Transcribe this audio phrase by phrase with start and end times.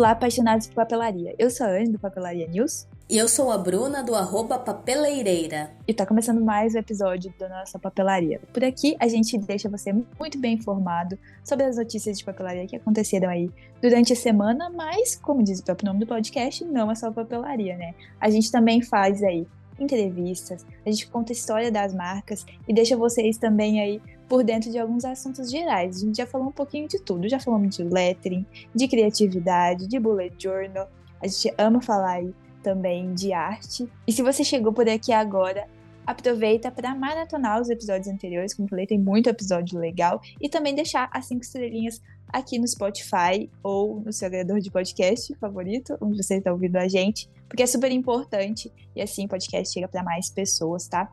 [0.00, 1.34] Olá, apaixonados por papelaria.
[1.38, 2.88] Eu sou a Anne do Papelaria News.
[3.06, 5.72] E eu sou a Bruna do arroba Papeleireira.
[5.86, 8.40] E tá começando mais um episódio da nossa papelaria.
[8.50, 12.76] Por aqui a gente deixa você muito bem informado sobre as notícias de papelaria que
[12.76, 13.50] aconteceram aí
[13.82, 17.76] durante a semana, mas, como diz o próprio nome do podcast, não é só papelaria,
[17.76, 17.94] né?
[18.18, 19.46] A gente também faz aí
[19.78, 24.00] entrevistas, a gente conta a história das marcas e deixa vocês também aí
[24.30, 25.96] por dentro de alguns assuntos gerais.
[25.96, 29.98] A gente já falou um pouquinho de tudo, já falamos de lettering, de criatividade, de
[29.98, 30.88] bullet journal.
[31.20, 33.90] A gente ama falar aí também de arte.
[34.06, 35.66] E se você chegou por aqui agora,
[36.06, 41.10] aproveita para maratonar os episódios anteriores, como falei, tem muito episódio legal, e também deixar
[41.12, 46.36] as cinco estrelinhas aqui no Spotify ou no seu agregador de podcast favorito, onde você
[46.36, 50.30] está ouvindo a gente, porque é super importante e assim o podcast chega para mais
[50.30, 51.10] pessoas, tá?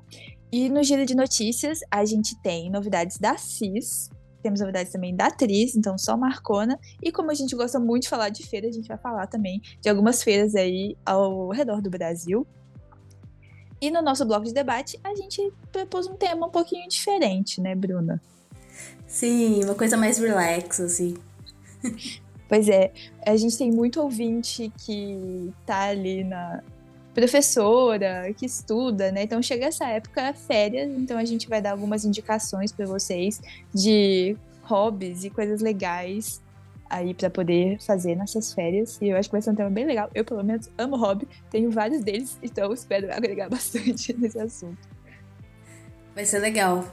[0.51, 4.09] E no giro de notícias, a gente tem novidades da CIS,
[4.41, 6.79] temos novidades também da atriz, então só Marcona.
[7.04, 9.62] E como a gente gosta muito de falar de feira, a gente vai falar também
[9.81, 12.48] de algumas feiras aí ao redor do Brasil.
[13.81, 17.76] E no nosso bloco de debate, a gente propôs um tema um pouquinho diferente, né,
[17.76, 18.21] Bruna?
[19.05, 21.15] Sim, uma coisa mais relax, assim.
[22.48, 22.93] Pois é,
[23.26, 26.63] a gente tem muito ouvinte que tá ali na
[27.18, 29.23] professora, que estuda, né?
[29.23, 33.41] Então chega essa época férias, então a gente vai dar algumas indicações para vocês
[33.73, 36.40] de hobbies e coisas legais
[36.88, 38.99] aí para poder fazer nessas férias.
[39.01, 40.12] E eu acho que vai ser um tema bem legal.
[40.13, 44.77] Eu, pelo menos, amo hobby, tenho vários deles, então espero agregar bastante nesse assunto.
[46.13, 46.85] Vai ser legal.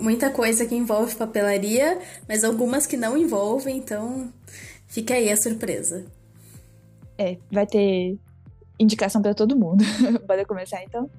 [0.00, 4.32] Muita coisa que envolve papelaria, mas algumas que não envolvem, então
[4.86, 6.06] fica aí a surpresa.
[7.18, 8.16] É, vai ter
[8.78, 9.84] indicação para todo mundo.
[10.26, 11.10] Bora começar então?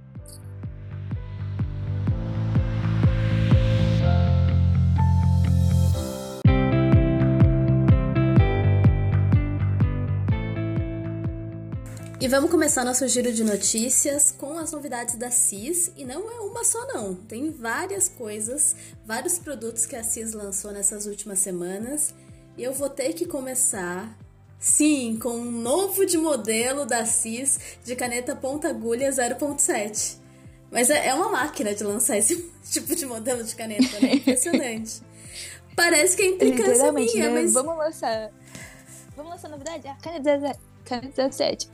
[12.21, 15.93] E vamos começar nosso giro de notícias com as novidades da CIS.
[15.95, 17.15] E não é uma só, não.
[17.15, 18.75] Tem várias coisas,
[19.05, 22.13] vários produtos que a CIS lançou nessas últimas semanas.
[22.57, 24.18] E eu vou ter que começar,
[24.59, 30.17] sim, com um novo de modelo da CIS de caneta ponta agulha 0.7.
[30.71, 34.15] Mas é, é uma máquina de lançar esse tipo de modelo de caneta, né?
[34.15, 35.01] Impressionante.
[35.75, 37.41] Parece que é implicância minha, né?
[37.41, 37.53] mas...
[37.53, 38.31] Vamos lançar...
[39.15, 39.87] Vamos lançar novidade?
[39.87, 40.57] A caneta
[40.89, 41.69] 17.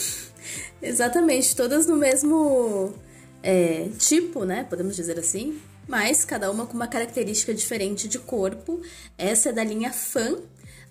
[0.80, 2.94] Exatamente, todas no mesmo
[3.42, 4.64] é, tipo, né?
[4.64, 5.60] Podemos dizer assim.
[5.88, 8.80] Mas cada uma com uma característica diferente de corpo.
[9.18, 10.38] Essa é da linha Fan.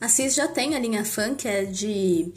[0.02, 2.34] A Cis já tem a linha Fan, que é de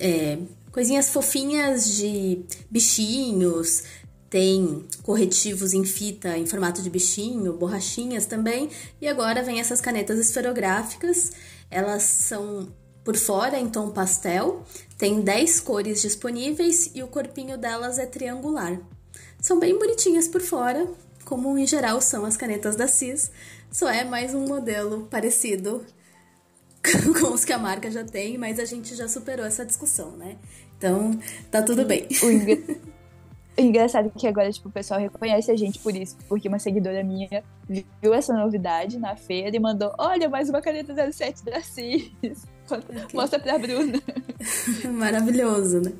[0.00, 0.38] é,
[0.72, 3.82] coisinhas fofinhas de bichinhos.
[4.30, 8.70] Tem corretivos em fita em formato de bichinho, borrachinhas também.
[8.98, 11.32] E agora vem essas canetas esferográficas.
[11.70, 12.72] Elas são
[13.04, 14.64] por fora, em tom pastel,
[14.96, 18.80] tem 10 cores disponíveis e o corpinho delas é triangular.
[19.38, 20.88] São bem bonitinhas por fora,
[21.24, 23.30] como em geral são as canetas da CIS,
[23.72, 25.84] só é mais um modelo parecido
[27.20, 30.36] com os que a marca já tem, mas a gente já superou essa discussão, né?
[30.76, 31.18] Então,
[31.50, 32.08] tá tudo bem.
[33.56, 36.58] O engraçado é que agora, tipo, o pessoal reconhece a gente por isso, porque uma
[36.58, 41.62] seguidora minha viu essa novidade na feira e mandou: Olha, mais uma caneta 07 da
[41.62, 42.46] CIS.
[43.14, 44.00] Mostra pra Bruna.
[44.92, 45.92] Maravilhoso, né?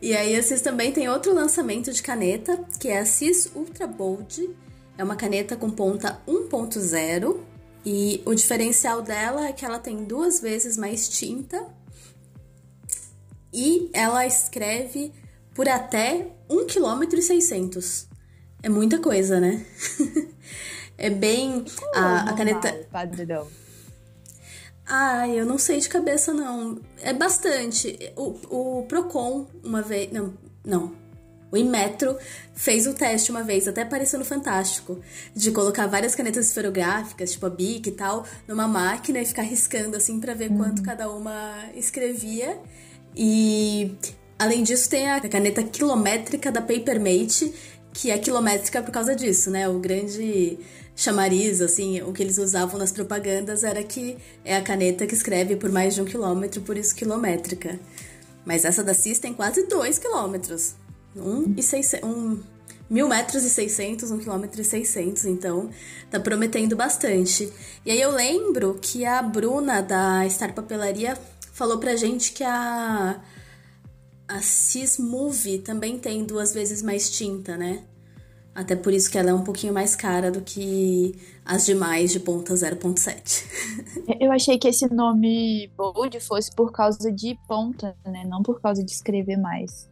[0.00, 3.86] E aí, a CIS também tem outro lançamento de caneta, que é a CIS Ultra
[3.86, 4.50] Bold.
[4.96, 7.53] É uma caneta com ponta 1.0
[7.84, 11.66] e o diferencial dela é que ela tem duas vezes mais tinta
[13.52, 15.12] e ela escreve
[15.54, 18.08] por até 1 km e 600.
[18.62, 19.64] É muita coisa, né?
[20.96, 23.46] é bem a, a caneta padrão.
[24.86, 26.80] Ah, eu não sei de cabeça não.
[27.00, 27.98] É bastante.
[28.16, 30.34] O, o Procon uma vez, não,
[30.64, 31.03] não.
[31.54, 32.16] O Inmetro
[32.52, 35.00] fez o teste uma vez, até parecendo fantástico,
[35.32, 39.96] de colocar várias canetas esferográficas, tipo a Bic e tal, numa máquina e ficar riscando
[39.96, 40.58] assim para ver uhum.
[40.58, 42.58] quanto cada uma escrevia.
[43.14, 43.94] E
[44.36, 47.54] além disso tem a caneta quilométrica da Papermate,
[47.92, 49.68] que é quilométrica por causa disso, né?
[49.68, 50.58] O grande
[50.96, 55.54] chamariz, assim, o que eles usavam nas propagandas era que é a caneta que escreve
[55.54, 57.78] por mais de um quilômetro, por isso quilométrica.
[58.44, 60.74] Mas essa da CIS tem quase dois quilômetros.
[61.16, 62.40] Um e seiscentos, um,
[62.88, 65.70] mil metros e seiscentos, um quilômetro e seiscentos, então
[66.10, 67.52] tá prometendo bastante.
[67.84, 71.16] E aí eu lembro que a Bruna da Star Papelaria
[71.52, 73.20] falou pra gente que a
[74.26, 77.84] a Cis Movie também tem duas vezes mais tinta, né?
[78.54, 81.14] Até por isso que ela é um pouquinho mais cara do que
[81.44, 83.44] as demais de ponta 0.7.
[84.20, 88.24] Eu achei que esse nome bold fosse por causa de ponta, né?
[88.24, 89.88] Não por causa de escrever mais.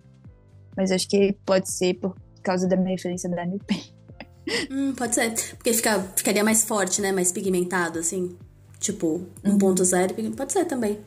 [0.76, 3.60] Mas acho que pode ser por causa da minha referência da New.
[4.70, 5.32] Hum, pode ser.
[5.56, 7.12] Porque fica, ficaria mais forte, né?
[7.12, 8.36] Mais pigmentado, assim.
[8.78, 10.18] Tipo, 1.0.
[10.18, 10.32] Uhum.
[10.32, 10.98] Pode ser também.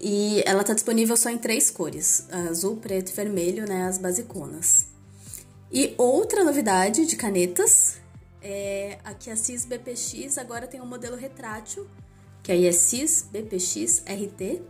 [0.00, 3.86] E ela tá disponível só em três cores: azul, preto e vermelho, né?
[3.86, 4.86] As basiconas.
[5.72, 7.96] E outra novidade de canetas
[8.40, 11.88] é aqui a CIS BPX agora tem um modelo retrátil,
[12.42, 14.62] que aí é CIS BPX RT,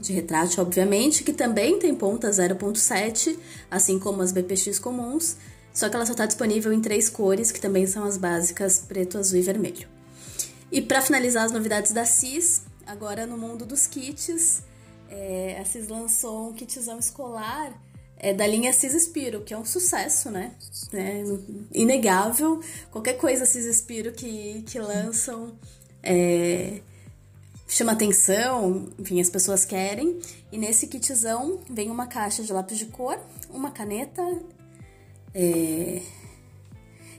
[0.00, 3.36] de retrátil, obviamente, que também tem ponta 0.7,
[3.70, 5.36] assim como as BPX comuns,
[5.72, 9.18] só que ela só está disponível em três cores, que também são as básicas preto,
[9.18, 9.88] azul e vermelho.
[10.72, 14.62] E para finalizar as novidades da CIS, agora no mundo dos kits,
[15.08, 17.72] é, a CIS lançou um kitzão escolar
[18.22, 20.52] é da linha Cispiro, que é um sucesso, né?
[20.92, 21.22] É
[21.72, 22.60] inegável.
[22.90, 25.58] Qualquer coisa Cispiro que, que lançam
[26.02, 26.82] é,
[27.70, 30.18] chama atenção, enfim, as pessoas querem.
[30.50, 33.18] E nesse kitzão vem uma caixa de lápis de cor,
[33.48, 34.22] uma caneta.
[35.32, 36.02] É,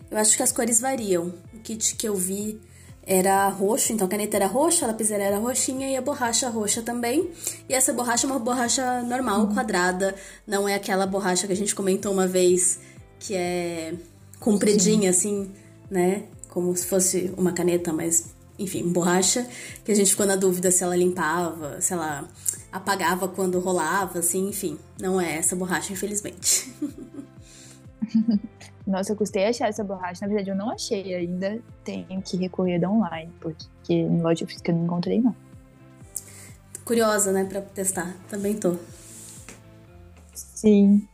[0.09, 1.33] eu acho que as cores variam.
[1.53, 2.59] O kit que eu vi
[3.03, 6.81] era roxo, então a caneta era roxa, a lapiseira era roxinha e a borracha roxa
[6.81, 7.31] também.
[7.68, 10.13] E essa borracha é uma borracha normal, quadrada,
[10.45, 12.80] não é aquela borracha que a gente comentou uma vez
[13.19, 13.94] que é
[14.39, 15.44] compridinha Sim.
[15.44, 15.51] assim,
[15.89, 16.24] né?
[16.50, 18.25] Como se fosse uma caneta, mas
[18.61, 19.47] enfim, borracha,
[19.83, 22.27] que a gente ficou na dúvida se ela limpava, se ela
[22.71, 24.77] apagava quando rolava, assim, enfim.
[24.99, 26.71] Não é essa borracha, infelizmente.
[28.85, 30.21] Nossa, eu custei achar essa borracha.
[30.21, 31.61] Na verdade, eu não achei ainda.
[31.83, 35.35] Tenho que recorrer da online, porque no loja física eu não encontrei, não.
[36.83, 38.15] Curiosa, né, pra testar.
[38.29, 38.75] Também tô.
[40.33, 41.07] Sim.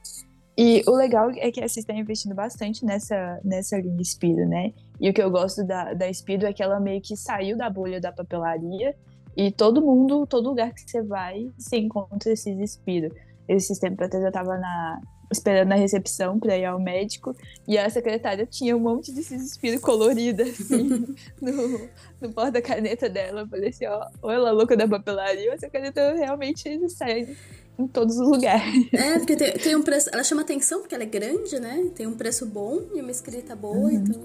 [0.57, 4.73] E o legal é que a Cis está investindo bastante nessa, nessa linha Speedo, né?
[4.99, 7.69] E o que eu gosto da, da Speedo é que ela meio que saiu da
[7.69, 8.95] bolha da papelaria
[9.35, 13.13] e todo mundo, todo lugar que você vai, você encontra esses Speedo.
[13.47, 14.99] Esses tempos atrás eu tava na,
[15.31, 17.35] esperando na recepção para ir ao médico
[17.67, 21.89] e a secretária tinha um monte de desespero colorido assim no,
[22.19, 23.41] no porta-caneta dela.
[23.41, 27.35] Eu falei assim, ó, ou ela é louca da papelaria, ou essa caneta realmente sai
[27.77, 28.88] em todos os lugares.
[28.91, 30.09] É, porque tem, tem, um preço.
[30.11, 31.91] Ela chama atenção porque ela é grande, né?
[31.95, 33.91] Tem um preço bom e uma escrita boa, uhum.
[33.91, 34.23] então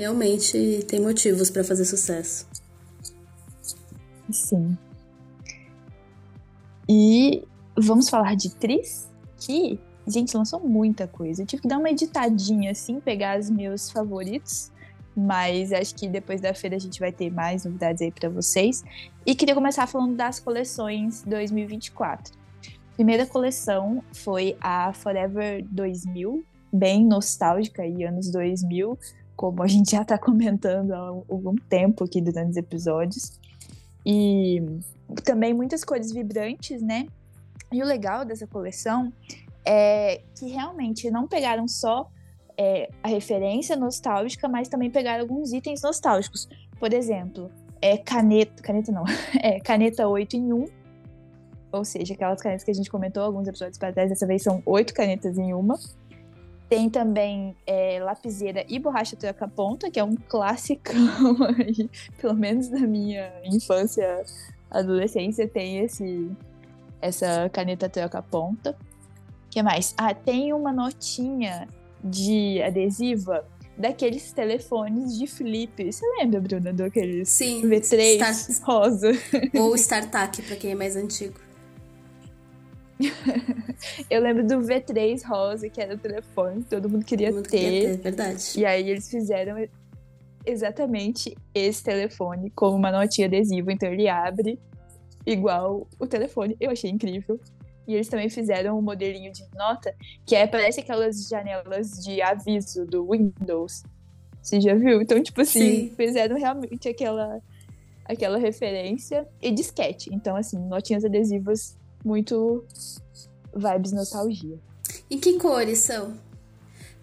[0.00, 2.46] realmente tem motivos para fazer sucesso.
[4.30, 4.76] Sim.
[6.88, 7.44] E
[7.76, 9.08] vamos falar de Tris,
[9.38, 11.42] que Gente, lançou muita coisa.
[11.42, 14.72] Eu tive que dar uma editadinha, assim, pegar os meus favoritos.
[15.16, 18.82] Mas acho que depois da feira a gente vai ter mais novidades aí para vocês.
[19.24, 22.32] E queria começar falando das coleções 2024.
[22.94, 28.98] Primeira coleção foi a Forever 2000, bem nostálgica e anos 2000,
[29.40, 33.40] como a gente já está comentando há algum tempo aqui durante os episódios.
[34.04, 34.62] E
[35.24, 37.06] também muitas cores vibrantes, né?
[37.72, 39.10] E o legal dessa coleção
[39.64, 42.10] é, que realmente não pegaram só
[42.54, 46.46] é, a referência nostálgica, mas também pegaram alguns itens nostálgicos.
[46.78, 47.50] Por exemplo,
[47.80, 49.04] é caneta, caneta não,
[49.40, 50.66] é caneta 8 em 1,
[51.72, 54.62] ou seja, aquelas canetas que a gente comentou alguns episódios para trás, dessa vez são
[54.66, 55.78] oito canetas em uma.
[56.70, 60.92] Tem também é, lapiseira e borracha troca-ponta, que é um clássico
[61.58, 64.24] aí, pelo menos na minha infância,
[64.70, 66.30] adolescência, tem esse,
[67.02, 68.74] essa caneta troca-ponta
[69.50, 69.92] que mais?
[69.98, 71.68] Ah, tem uma notinha
[72.02, 73.44] de adesiva
[73.76, 75.92] daqueles telefones de flip.
[75.92, 78.64] Você lembra, Bruna, daqueles Sim, V3 Star...
[78.64, 79.10] rosa?
[79.58, 81.40] Ou StarTAC, pra quem é mais antigo.
[84.10, 87.48] Eu lembro do V3 rosa, que era o telefone que todo mundo queria todo mundo
[87.48, 87.58] ter.
[87.58, 87.96] Queria ter.
[87.98, 88.52] Verdade.
[88.56, 89.56] E aí eles fizeram
[90.44, 94.58] exatamente esse telefone com uma notinha adesiva, então ele abre
[95.26, 96.56] igual o telefone.
[96.60, 97.40] Eu achei incrível.
[97.86, 99.92] E eles também fizeram um modelinho de nota
[100.24, 103.82] que é, parece aquelas janelas de aviso do Windows.
[104.40, 105.02] Você já viu?
[105.02, 105.94] Então, tipo assim, Sim.
[105.96, 107.40] fizeram realmente aquela,
[108.04, 110.08] aquela referência e disquete.
[110.12, 112.64] Então, assim, notinhas adesivas muito
[113.54, 114.58] vibes nostalgia.
[115.08, 116.14] E que cores são?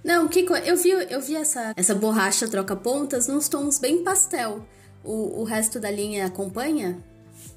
[0.03, 0.57] Não, que cor?
[0.59, 4.61] Eu vi, eu vi essa, essa borracha troca-pontas nos tons bem pastel.
[5.03, 6.97] O, o resto da linha acompanha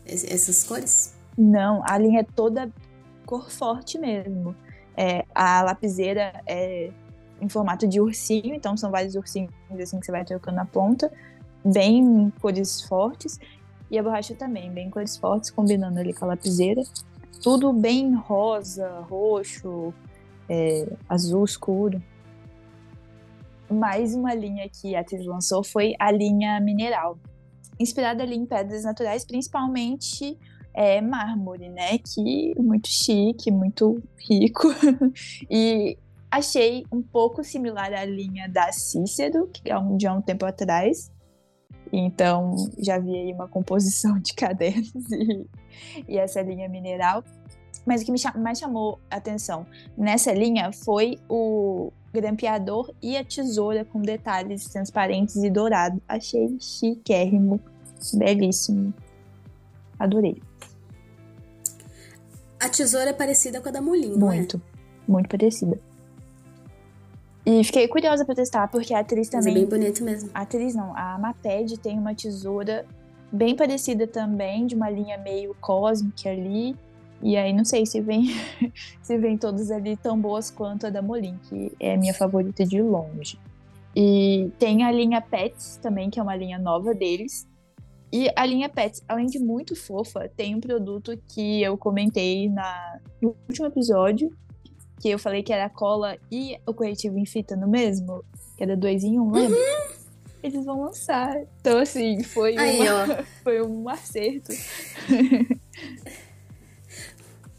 [0.05, 1.15] essas cores?
[1.39, 2.71] Não, a linha é toda
[3.25, 4.55] cor forte mesmo.
[4.97, 6.91] É, a lapiseira é
[7.41, 11.11] em formato de ursinho, então são vários ursinhos assim que você vai trocando na ponta,
[11.65, 13.39] bem cores fortes.
[13.91, 16.83] E a borracha também, bem cores fortes, combinando ali com a lapiseira.
[17.43, 19.95] Tudo bem rosa, roxo,
[20.49, 22.03] é, azul escuro.
[23.71, 27.19] mais uma linha que a atriz lançou foi a linha mineral,
[27.79, 30.37] inspirada ali em pedras naturais, principalmente
[30.75, 31.99] é, mármore, né?
[31.99, 34.69] Que muito chique, muito rico.
[35.51, 35.97] e
[36.31, 40.45] achei um pouco similar à linha da Cícero, que é um, de há um tempo
[40.45, 41.11] atrás.
[41.93, 45.47] Então, já vi aí uma composição de cadernos e,
[46.09, 47.25] e essa linha mineral.
[47.85, 49.67] Mas o que me mais chamou a atenção
[49.97, 56.01] nessa linha foi o grampeador e a tesoura com detalhes transparentes e dourados.
[56.07, 57.61] Achei chiquérrimo,
[58.15, 58.93] belíssimo.
[59.99, 60.41] Adorei.
[62.61, 65.11] A tesoura é parecida com a da Molin, Muito, é?
[65.11, 65.81] muito parecida.
[67.51, 69.53] E fiquei curiosa pra testar, porque a atriz também.
[69.53, 70.31] Mas é bem bonito mesmo.
[70.33, 72.87] A atriz não, a Maped tem uma tesoura
[73.33, 76.77] bem parecida também, de uma linha meio cósmica ali.
[77.21, 78.27] E aí não sei se vem
[79.03, 82.65] se vem todas ali tão boas quanto a da Molin, que é a minha favorita
[82.65, 83.37] de longe.
[83.97, 87.49] E tem a linha Pets também, que é uma linha nova deles.
[88.13, 93.01] E a linha Pets, além de muito fofa, tem um produto que eu comentei na,
[93.21, 94.33] no último episódio,
[95.01, 98.23] que eu falei que era a cola e o corretivo em fita no mesmo,
[98.57, 99.59] que era dois em um, lembra?
[99.59, 100.01] Uhum.
[100.43, 101.37] Eles vão lançar.
[101.61, 104.53] Então, assim, foi, Aí, uma, foi um acerto.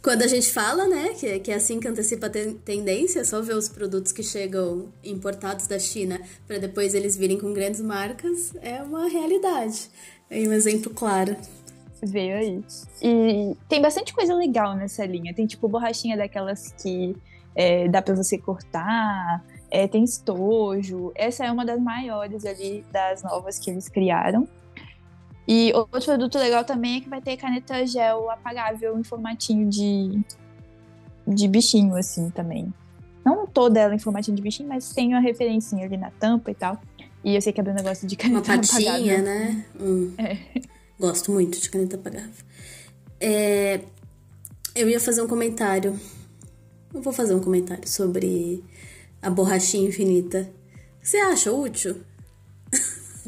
[0.01, 3.39] Quando a gente fala, né, que, que é assim que antecipa a tendência, é só
[3.39, 8.51] ver os produtos que chegam importados da China para depois eles virem com grandes marcas,
[8.63, 9.89] é uma realidade.
[10.27, 11.35] É um exemplo claro.
[12.01, 12.63] Veio aí.
[12.99, 15.35] E tem bastante coisa legal nessa linha.
[15.35, 17.15] Tem tipo borrachinha daquelas que
[17.55, 21.11] é, dá para você cortar, é, tem estojo.
[21.15, 24.47] Essa é uma das maiores ali das novas que eles criaram.
[25.47, 30.21] E outro produto legal também é que vai ter caneta gel apagável em formatinho de,
[31.27, 32.73] de bichinho, assim, também.
[33.25, 36.55] Não toda ela em formatinho de bichinho, mas tem uma referência ali na tampa e
[36.55, 36.79] tal.
[37.23, 39.23] E eu sei que é um negócio de caneta uma patinha, apagável.
[39.23, 39.65] né?
[39.79, 40.13] Hum.
[40.17, 40.37] É.
[40.99, 42.31] Gosto muito de caneta apagável.
[43.19, 43.81] É,
[44.75, 45.99] eu ia fazer um comentário.
[46.93, 48.63] Eu vou fazer um comentário sobre
[49.21, 50.51] a borrachinha infinita.
[51.01, 52.01] Você acha útil?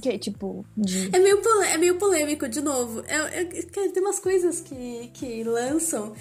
[0.02, 0.66] Que é tipo.
[0.76, 1.16] De...
[1.16, 1.40] É, meio
[1.72, 3.04] é meio polêmico, de novo.
[3.08, 6.14] É, é, tem umas coisas que, que lançam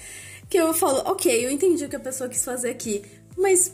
[0.49, 3.03] que eu falo, ok, eu entendi o que a pessoa quis fazer aqui,
[3.39, 3.73] mas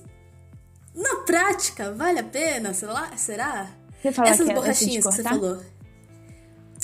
[0.94, 2.72] na prática, vale a pena?
[2.72, 3.68] Sei lá, será?
[4.00, 5.60] Você fala Essas que é borrachinhas que você falou.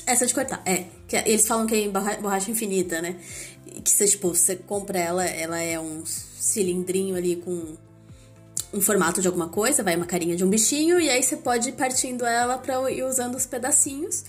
[0.04, 0.86] Essa de cortar, é.
[1.06, 3.16] Que eles falam que é borracha infinita, né?
[3.84, 6.02] Que você, tipo, você compra ela, ela é um
[6.44, 7.76] cilindrinho ali com
[8.72, 11.70] um formato de alguma coisa, vai uma carinha de um bichinho, e aí você pode
[11.70, 14.24] ir partindo ela pra ir usando os pedacinhos.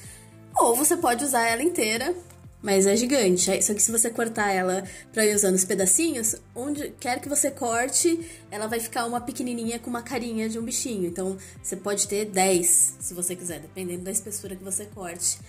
[0.55, 2.15] Ou você pode usar ela inteira,
[2.61, 3.61] mas é gigante.
[3.61, 7.51] Só que se você cortar ela pra ir usando os pedacinhos, onde quer que você
[7.51, 8.19] corte,
[8.49, 11.07] ela vai ficar uma pequenininha com uma carinha de um bichinho.
[11.07, 15.39] Então você pode ter 10, se você quiser, dependendo da espessura que você corte.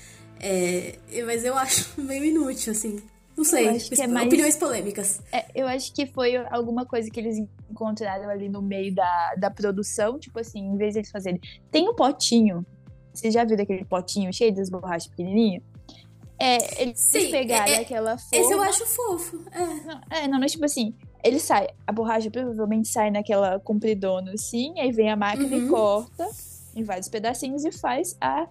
[0.41, 3.01] É, mas eu acho meio inútil, assim.
[3.37, 4.27] Não sei, é mais...
[4.27, 5.21] opiniões polêmicas.
[5.31, 7.37] É, eu acho que foi alguma coisa que eles
[7.71, 11.41] encontraram ali no meio da, da produção, tipo assim, em vez de eles fazerem.
[11.71, 12.65] Tem um potinho.
[13.13, 15.63] Você já viu aquele potinho cheio das borrachas pequenininhas?
[16.39, 18.45] É, eles Sim, pegaram é, é, aquela forma.
[18.45, 19.43] Esse eu acho fofo.
[19.53, 19.65] É.
[19.85, 24.79] Não, é, não, mas tipo assim, ele sai, a borracha provavelmente sai naquela compridona assim,
[24.79, 25.67] aí vem a máquina uhum.
[25.67, 26.29] e corta
[26.75, 28.47] em vários pedacinhos e faz a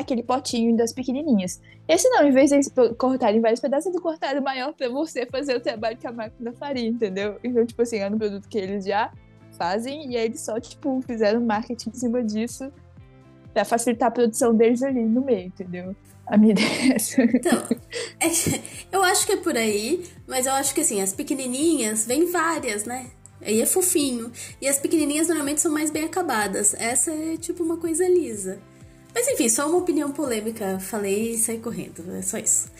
[0.00, 1.60] aquele potinho das pequenininhas.
[1.86, 5.56] Esse não, em vez de eles cortarem vários pedaços, eles cortaram maior pra você fazer
[5.56, 7.38] o trabalho que a máquina faria, entendeu?
[7.42, 9.12] Então, tipo assim, é um produto que eles já
[9.56, 12.72] fazem e aí eles só, tipo, fizeram marketing em cima disso
[13.52, 15.96] pra facilitar a produção deles ali no meio, entendeu?
[16.26, 17.22] A minha ideia é essa.
[17.22, 17.62] Então,
[18.20, 18.28] é,
[18.92, 22.84] eu acho que é por aí, mas eu acho que assim, as pequenininhas, vem várias,
[22.84, 23.10] né?
[23.40, 24.30] Aí é fofinho.
[24.60, 26.74] E as pequenininhas normalmente são mais bem acabadas.
[26.74, 28.60] Essa é tipo uma coisa lisa.
[29.18, 30.78] Mas enfim, só uma opinião polêmica.
[30.78, 32.08] Falei e saí correndo.
[32.14, 32.70] É só isso.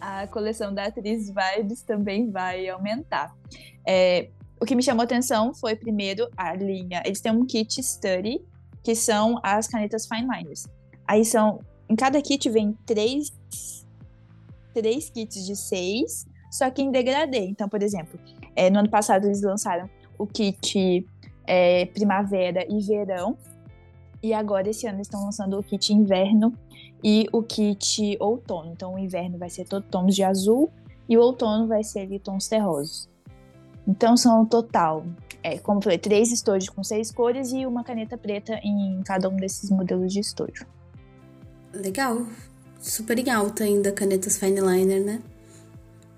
[0.00, 3.36] A coleção da atriz Vibes também vai aumentar.
[3.84, 4.28] É,
[4.60, 7.02] o que me chamou atenção foi, primeiro, a linha.
[7.04, 8.40] Eles têm um kit study,
[8.84, 10.68] que são as canetas fine liners.
[11.04, 11.62] Aí são.
[11.88, 13.32] Em cada kit vem três,
[14.72, 17.40] três kits de seis, só que em degradê.
[17.40, 18.20] Então, por exemplo,
[18.54, 21.04] é, no ano passado eles lançaram o kit
[21.44, 23.36] é, primavera e verão,
[24.22, 26.52] e agora, esse ano, estão lançando o kit inverno
[27.02, 28.72] e o kit outono.
[28.72, 30.70] Então, o inverno vai ser todo tons de azul
[31.08, 33.08] e o outono vai ser ali tons terrosos.
[33.86, 35.06] Então, são total,
[35.42, 39.28] é, como eu falei, três estojos com seis cores e uma caneta preta em cada
[39.28, 40.66] um desses modelos de estojo.
[41.72, 42.26] Legal.
[42.80, 45.22] Super em alta ainda, canetas fine liner, né?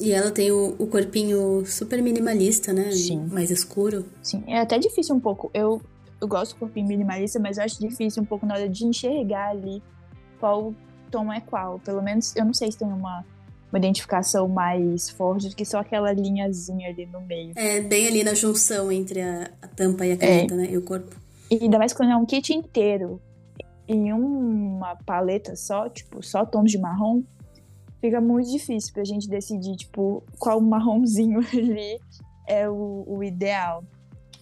[0.00, 2.90] E ela tem o, o corpinho super minimalista, né?
[2.90, 3.26] Sim.
[3.30, 4.06] Mais escuro.
[4.22, 5.50] Sim, é até difícil um pouco.
[5.52, 5.80] Eu
[6.20, 9.50] eu gosto do corpinho minimalista, mas eu acho difícil um pouco na hora de enxergar
[9.50, 9.82] ali
[10.38, 10.74] qual
[11.10, 11.78] tom é qual.
[11.80, 13.24] Pelo menos, eu não sei se tem uma,
[13.72, 17.52] uma identificação mais forte do que só aquela linhazinha ali no meio.
[17.56, 20.56] É, bem ali na junção entre a, a tampa e a caneta, é.
[20.56, 20.68] né?
[20.70, 21.16] E o corpo.
[21.50, 23.20] E ainda mais quando é um kit inteiro
[23.88, 27.24] em uma paleta só, tipo, só tons de marrom,
[28.00, 31.98] fica muito difícil pra gente decidir, tipo, qual marronzinho ali
[32.46, 33.84] é o, o ideal.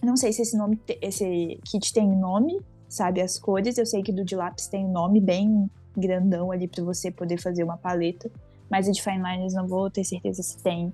[0.03, 3.77] Não sei se esse nome, esse kit tem nome, sabe as cores.
[3.77, 7.39] Eu sei que do de lápis tem um nome bem grandão ali para você poder
[7.39, 8.31] fazer uma paleta,
[8.69, 10.93] mas o de fine liners não vou ter certeza se tem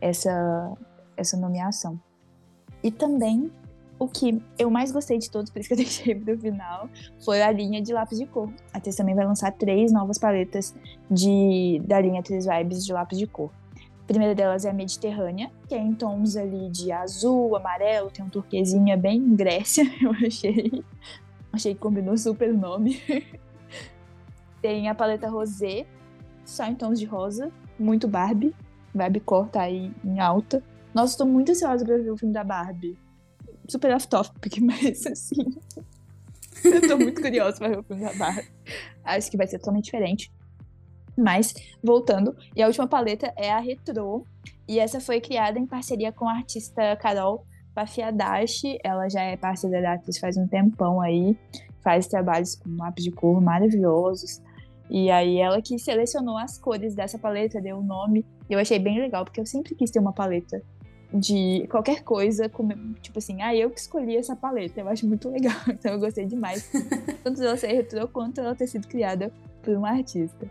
[0.00, 0.72] essa
[1.16, 1.98] essa nomeação.
[2.82, 3.50] E também
[3.98, 6.88] o que eu mais gostei de todos, por isso que eu deixei pro final,
[7.24, 8.50] foi a linha de lápis de cor.
[8.72, 10.74] A Tess também vai lançar três novas paletas
[11.10, 13.50] de, da linha Três Vibes de lápis de cor.
[14.06, 18.28] Primeira delas é a Mediterrânea, que é em tons ali de azul, amarelo, tem um
[18.28, 20.84] turquesinha bem Grécia, eu achei.
[21.52, 23.02] Achei que combinou super o nome.
[24.62, 25.86] tem a paleta Rosé,
[26.44, 28.54] só em tons de rosa, muito Barbie.
[28.94, 30.62] Barbie cor tá aí em alta.
[30.94, 32.96] Nossa, estou muito ansiosa pra ver o filme da Barbie
[33.68, 35.58] super off-topic, mas assim.
[36.64, 38.48] eu tô muito curiosa pra ver o filme da Barbie.
[39.04, 40.32] Acho que vai ser totalmente diferente.
[41.16, 44.26] Mas, voltando, e a última paleta é a Retro.
[44.68, 47.44] E essa foi criada em parceria com a artista Carol
[47.74, 48.78] Pafiadashi.
[48.84, 51.36] Ela já é parceira da atriz faz um tempão aí.
[51.80, 54.42] Faz trabalhos com lápis de cor maravilhosos.
[54.90, 58.24] E aí ela que selecionou as cores dessa paleta, deu o nome.
[58.48, 60.62] Eu achei bem legal, porque eu sempre quis ter uma paleta
[61.12, 65.28] de qualquer coisa, como, tipo assim, ah, eu que escolhi essa paleta, eu acho muito
[65.28, 66.70] legal, então eu gostei demais,
[67.22, 69.32] tanto dela ser retrô quanto ela ter sido criada
[69.62, 70.50] por uma artista.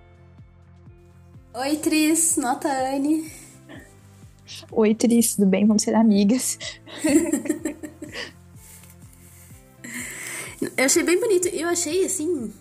[1.58, 3.32] Oi, Tris, nota Anne.
[4.74, 5.66] Oi, Tris, tudo bem?
[5.66, 6.60] Vamos ser amigas.
[10.76, 12.52] eu achei bem bonito, eu achei, assim,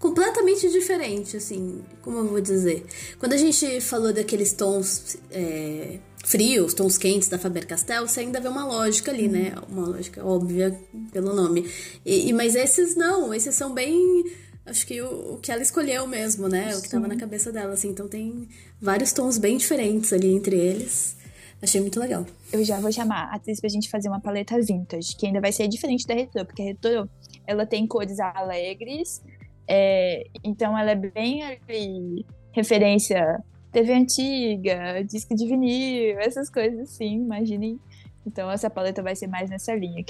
[0.00, 2.84] completamente diferente, assim, como eu vou dizer.
[3.20, 5.16] Quando a gente falou daqueles tons...
[5.30, 9.52] É frios, tons quentes da Faber-Castell, você ainda vê uma lógica ali, né?
[9.68, 10.74] Uma lógica óbvia
[11.12, 11.70] pelo nome.
[12.02, 14.24] E, mas esses não, esses são bem...
[14.66, 16.72] Acho que o, o que ela escolheu mesmo, né?
[16.72, 16.78] Sim.
[16.78, 17.90] O que tava na cabeça dela, assim.
[17.90, 18.48] Então tem
[18.80, 21.16] vários tons bem diferentes ali entre eles.
[21.62, 22.26] Achei muito legal.
[22.52, 25.52] Eu já vou chamar a atriz pra gente fazer uma paleta vintage, que ainda vai
[25.52, 27.08] ser diferente da Retro, porque a Retro,
[27.46, 29.22] ela tem cores alegres,
[29.66, 37.14] é, então ela é bem ali, referência TV antiga, disco de vinil, essas coisas assim,
[37.16, 37.80] imaginem.
[38.26, 40.04] Então essa paleta vai ser mais nessa linha.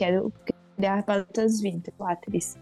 [0.76, 2.58] Criar paletas vintage, atriz.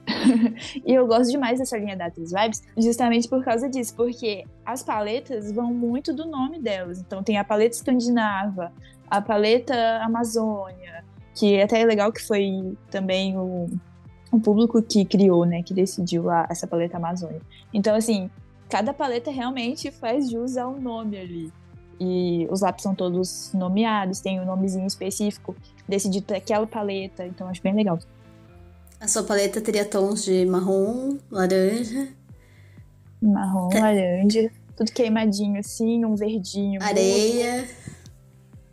[0.85, 4.83] e eu gosto demais dessa linha da Atriz Vibes, justamente por causa disso, porque as
[4.83, 7.01] paletas vão muito do nome delas.
[7.01, 8.73] Então tem a paleta escandinava,
[9.09, 13.67] a paleta Amazônia, que até é legal que foi também o,
[14.31, 17.41] o público que criou, né, que decidiu lá essa paleta Amazônia.
[17.73, 18.31] Então, assim,
[18.69, 21.53] cada paleta realmente faz jus ao nome ali.
[22.05, 25.55] E os lápis são todos nomeados, tem um nomezinho específico
[25.89, 27.97] decidido para aquela paleta, então acho bem legal.
[28.99, 32.09] A sua paleta teria tons de marrom, laranja.
[33.23, 33.81] Marrom, é.
[33.81, 36.83] laranja, tudo queimadinho assim, um verdinho.
[36.83, 37.69] Areia.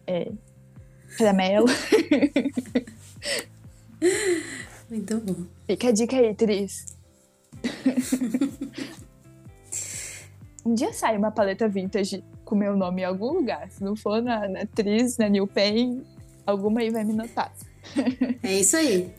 [0.07, 0.31] É.
[1.15, 1.67] Caramelo.
[4.89, 5.45] Muito bom.
[5.67, 6.97] Fica a dica aí, Tris.
[10.65, 13.69] Um dia sai uma paleta vintage com meu nome em algum lugar.
[13.69, 16.03] Se não for na, na atriz, na New Pen,
[16.45, 17.53] alguma aí vai me notar.
[18.43, 19.13] É isso aí.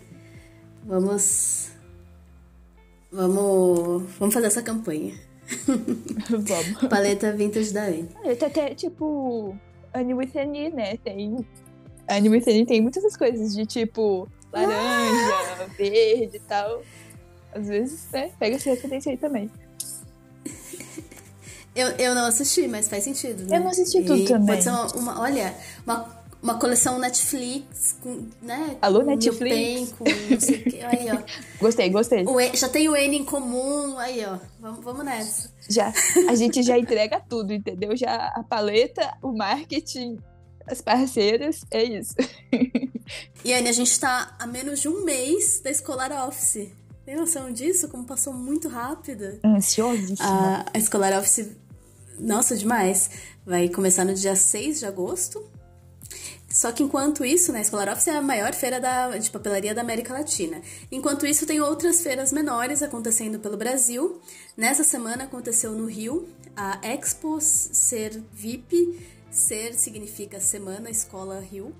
[0.85, 1.71] Vamos.
[3.11, 4.03] Vamos.
[4.19, 5.15] Vamos fazer essa campanha.
[6.29, 6.89] Vamos.
[6.89, 8.09] Paleta vintage da Anne.
[8.09, 9.57] Paleta até tipo.
[9.95, 10.97] Anne with Annie, né?
[10.99, 11.45] Tem.
[12.09, 15.67] Anne with Annie tem muitas essas coisas de tipo laranja, ah!
[15.77, 16.83] verde e tal.
[17.53, 18.31] Às vezes, né?
[18.39, 19.51] Pega essa referência aí também.
[21.81, 23.57] Eu, eu não assisti, mas faz sentido, né?
[23.57, 24.47] Eu não assisti tudo também.
[24.47, 25.55] Pode ser uma, uma, olha,
[25.87, 28.77] uma, uma coleção Netflix, com, né?
[28.83, 29.93] Alô, Netflix?
[29.93, 30.71] com não sei o.
[30.87, 31.19] Aí, ó.
[31.59, 32.25] Gostei, gostei.
[32.25, 34.39] E, já tem o N em comum, aí, ó.
[34.59, 35.51] Vamos, vamos nessa.
[35.69, 35.91] Já,
[36.29, 37.97] a gente já entrega tudo, entendeu?
[37.97, 40.19] Já a paleta, o marketing,
[40.67, 42.15] as parceiras, é isso.
[43.45, 46.69] E Anne, a gente tá a menos de um mês da Escolar Office.
[47.05, 47.89] Tem noção disso?
[47.89, 49.41] Como passou muito rápido?
[49.45, 50.29] Ansiosíssima.
[50.29, 51.57] A, a Escolar Office,
[52.21, 53.11] nossa, demais.
[53.45, 55.43] Vai começar no dia 6 de agosto.
[56.49, 59.73] Só que enquanto isso, né, a Escolar Office é a maior feira da, de papelaria
[59.73, 60.61] da América Latina.
[60.91, 64.21] Enquanto isso, tem outras feiras menores acontecendo pelo Brasil.
[64.57, 68.99] Nessa semana aconteceu no Rio a Expo Ser VIP.
[69.31, 71.73] Ser significa Semana Escola Rio.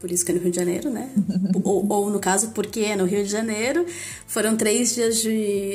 [0.00, 1.08] por isso que é no Rio de Janeiro, né?
[1.62, 3.86] ou, ou, no caso, porque é no Rio de Janeiro.
[4.26, 5.30] Foram três dias de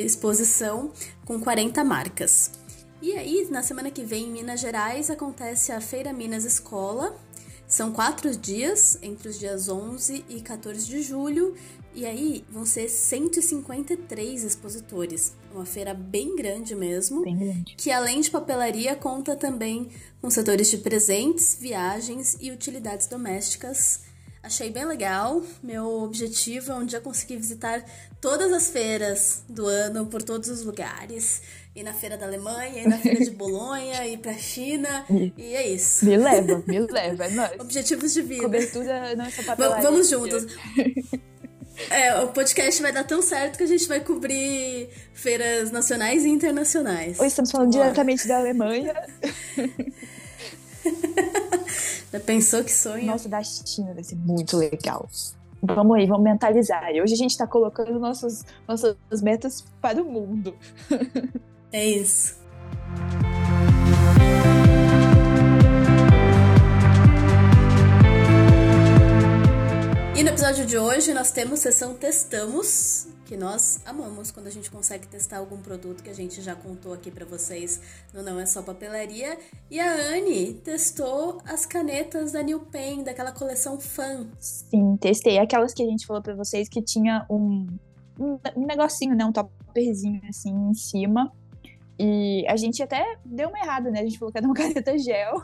[0.06, 0.92] exposição
[1.24, 2.59] com 40 marcas.
[3.02, 7.18] E aí, na semana que vem, em Minas Gerais, acontece a Feira Minas Escola.
[7.66, 11.56] São quatro dias, entre os dias 11 e 14 de julho,
[11.96, 15.34] e aí vão ser 153 expositores.
[15.54, 17.22] Uma feira bem grande mesmo.
[17.22, 17.76] Bem grande.
[17.78, 19.90] Que além de papelaria, conta também
[20.22, 24.02] com setores de presentes, viagens e utilidades domésticas.
[24.42, 25.44] Achei bem legal.
[25.62, 27.84] Meu objetivo é um dia conseguir visitar
[28.22, 31.42] todas as feiras do ano por todos os lugares.
[31.80, 35.06] Ir na feira da Alemanha, ir na feira de Bolonha, ir pra China.
[35.38, 36.06] E é isso.
[36.06, 37.58] Me leva, me leva, é nóis.
[37.58, 38.44] Objetivos de vida.
[38.44, 39.82] Cobertura não é só papelaria.
[39.82, 40.46] Vamos juntos.
[41.90, 46.28] É, o podcast vai dar tão certo que a gente vai cobrir feiras nacionais e
[46.28, 47.18] internacionais.
[47.18, 48.94] Hoje estamos falando diretamente da Alemanha.
[52.12, 53.06] Já pensou que sonho?
[53.06, 55.08] Nossa, da China vai ser muito legal.
[55.64, 56.92] Vamos aí, vamos mentalizar.
[56.92, 60.54] E hoje a gente está colocando nossos, nossas metas para o mundo.
[61.72, 62.40] É isso.
[70.16, 74.72] E no episódio de hoje nós temos sessão Testamos, que nós amamos quando a gente
[74.72, 77.80] consegue testar algum produto que a gente já contou aqui para vocês
[78.12, 79.38] no Não É Só Papelaria.
[79.70, 84.28] E a Anne testou as canetas da New Pen, daquela coleção Fan.
[84.40, 85.38] Sim, testei.
[85.38, 87.68] Aquelas que a gente falou para vocês que tinha um,
[88.20, 89.24] um negocinho, né?
[89.24, 91.32] Um topperzinho assim em cima.
[92.00, 94.00] E a gente até deu uma errada, né?
[94.00, 95.42] A gente falou que era uma caneta gel.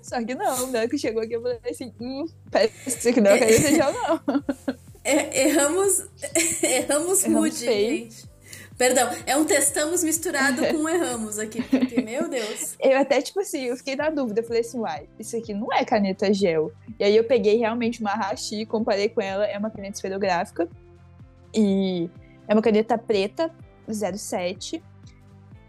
[0.00, 0.86] Só que não, né?
[0.86, 4.44] Que chegou aqui eu falei assim, hum, parece que não é caneta gel, não.
[5.04, 6.06] É, erramos,
[6.62, 8.24] erramos rude, gente.
[8.78, 12.74] Perdão, é um testamos misturado com erramos aqui, porque, meu Deus.
[12.80, 15.72] Eu até, tipo assim, eu fiquei na dúvida, eu falei assim, uai, isso aqui não
[15.72, 16.72] é caneta gel.
[16.98, 20.68] E aí eu peguei realmente uma Hashi, comparei com ela, é uma caneta esferográfica.
[21.54, 22.10] E
[22.48, 23.54] é uma caneta preta,
[23.86, 24.82] 07.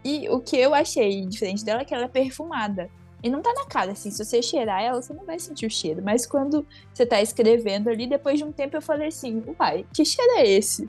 [0.06, 2.88] E o que eu achei diferente dela é que ela é perfumada.
[3.24, 5.70] E não tá na cara, assim, se você cheirar ela, você não vai sentir o
[5.70, 6.00] cheiro.
[6.00, 6.64] Mas quando
[6.94, 10.48] você tá escrevendo ali, depois de um tempo eu falei assim, uai, que cheiro é
[10.48, 10.88] esse?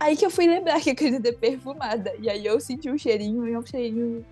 [0.00, 2.14] Aí que eu fui lembrar que a caneta é perfumada.
[2.18, 4.24] E aí eu senti um cheirinho, e é um cheirinho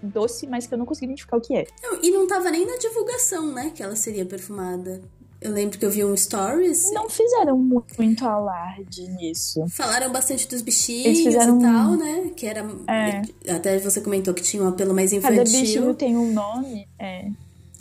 [0.00, 1.66] doce, mas que eu não consegui identificar o que é.
[1.82, 5.02] Não, e não tava nem na divulgação, né, que ela seria perfumada.
[5.46, 6.90] Eu lembro que eu vi um stories.
[6.92, 9.64] Não fizeram muito alarde nisso.
[9.68, 11.60] Falaram bastante dos bichinhos fizeram...
[11.60, 12.32] e tal, né?
[12.34, 12.66] Que era.
[12.88, 13.52] É.
[13.52, 15.44] Até você comentou que tinha um apelo mais infantil.
[15.44, 17.30] Cada bichinho tem um nome, é.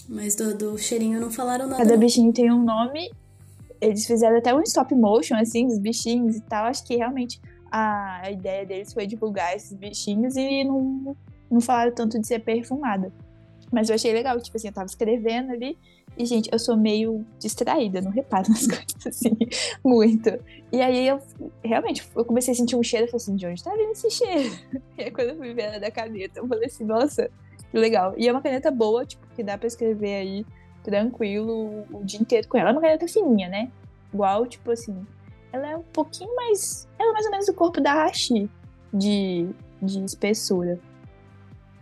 [0.08, 1.78] Mas do, do cheirinho não falaram nada.
[1.78, 2.00] Cada não.
[2.00, 3.12] bichinho tem um nome.
[3.82, 6.66] Eles fizeram até um stop motion, assim, dos bichinhos e tal.
[6.66, 11.18] Acho que realmente a, a ideia deles foi divulgar esses bichinhos e não,
[11.50, 13.12] não falaram tanto de ser perfumada.
[13.72, 15.76] Mas eu achei legal, tipo assim, eu tava escrevendo ali
[16.18, 19.38] e, gente, eu sou meio distraída, não reparo nas coisas assim,
[19.84, 20.30] muito.
[20.72, 21.20] E aí eu
[21.64, 24.10] realmente eu comecei a sentir um cheiro, eu falei assim, de onde tá vindo esse
[24.10, 24.56] cheiro?
[24.98, 27.30] E aí quando eu fui ver ela da caneta, eu falei assim, nossa,
[27.70, 28.14] que legal.
[28.18, 30.46] E é uma caneta boa, tipo, que dá pra escrever aí
[30.84, 32.70] tranquilo o dia inteiro com ela.
[32.70, 33.72] É uma caneta fininha, né?
[34.14, 35.06] Igual, tipo assim,
[35.52, 36.88] ela é um pouquinho mais.
[36.98, 38.50] Ela é mais ou menos o corpo da Hashi
[38.94, 39.50] de,
[39.82, 40.80] de espessura.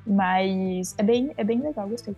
[0.06, 2.16] Mas é bem, é bem legal, gostei.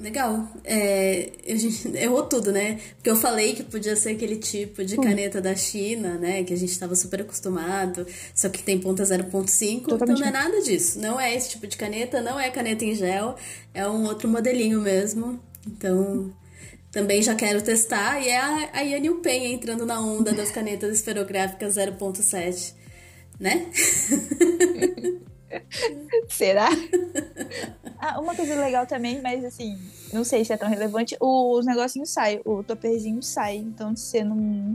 [0.00, 0.48] Legal.
[0.64, 1.56] É, eu,
[1.94, 2.80] errou tudo, né?
[2.96, 5.02] Porque eu falei que podia ser aquele tipo de hum.
[5.02, 6.42] caneta da China, né?
[6.42, 9.82] Que a gente estava super acostumado, só que tem ponta 0.5.
[9.92, 10.98] Então não é nada disso.
[10.98, 13.36] Não é esse tipo de caneta, não é caneta em gel,
[13.74, 15.38] é um outro modelinho mesmo.
[15.66, 16.32] Então,
[16.90, 18.20] também já quero testar.
[18.22, 22.72] E é a, a Yanil Pen entrando na onda das canetas esferográficas 0.7,
[23.38, 23.66] né?
[26.28, 26.68] Será?
[28.02, 29.78] Ah, uma coisa legal também, mas assim,
[30.10, 34.24] não sei se é tão relevante, os negocinhos saem, o topperzinho sai, então se você
[34.24, 34.74] não,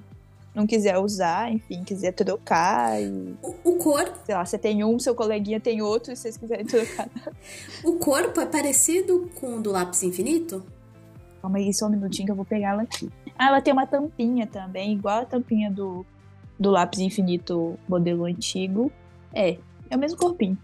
[0.54, 3.36] não quiser usar, enfim, quiser trocar e...
[3.42, 4.16] O, o corpo...
[4.24, 7.10] Sei lá, você tem um, seu coleguinha tem outro, e vocês quiserem trocar.
[7.84, 10.64] o corpo é parecido com o do lápis infinito?
[11.42, 13.10] Calma aí, só um minutinho que eu vou pegar ela aqui.
[13.36, 16.06] Ah, ela tem uma tampinha também, igual a tampinha do,
[16.60, 18.92] do lápis infinito modelo antigo.
[19.34, 19.58] É,
[19.90, 20.58] é o mesmo corpinho.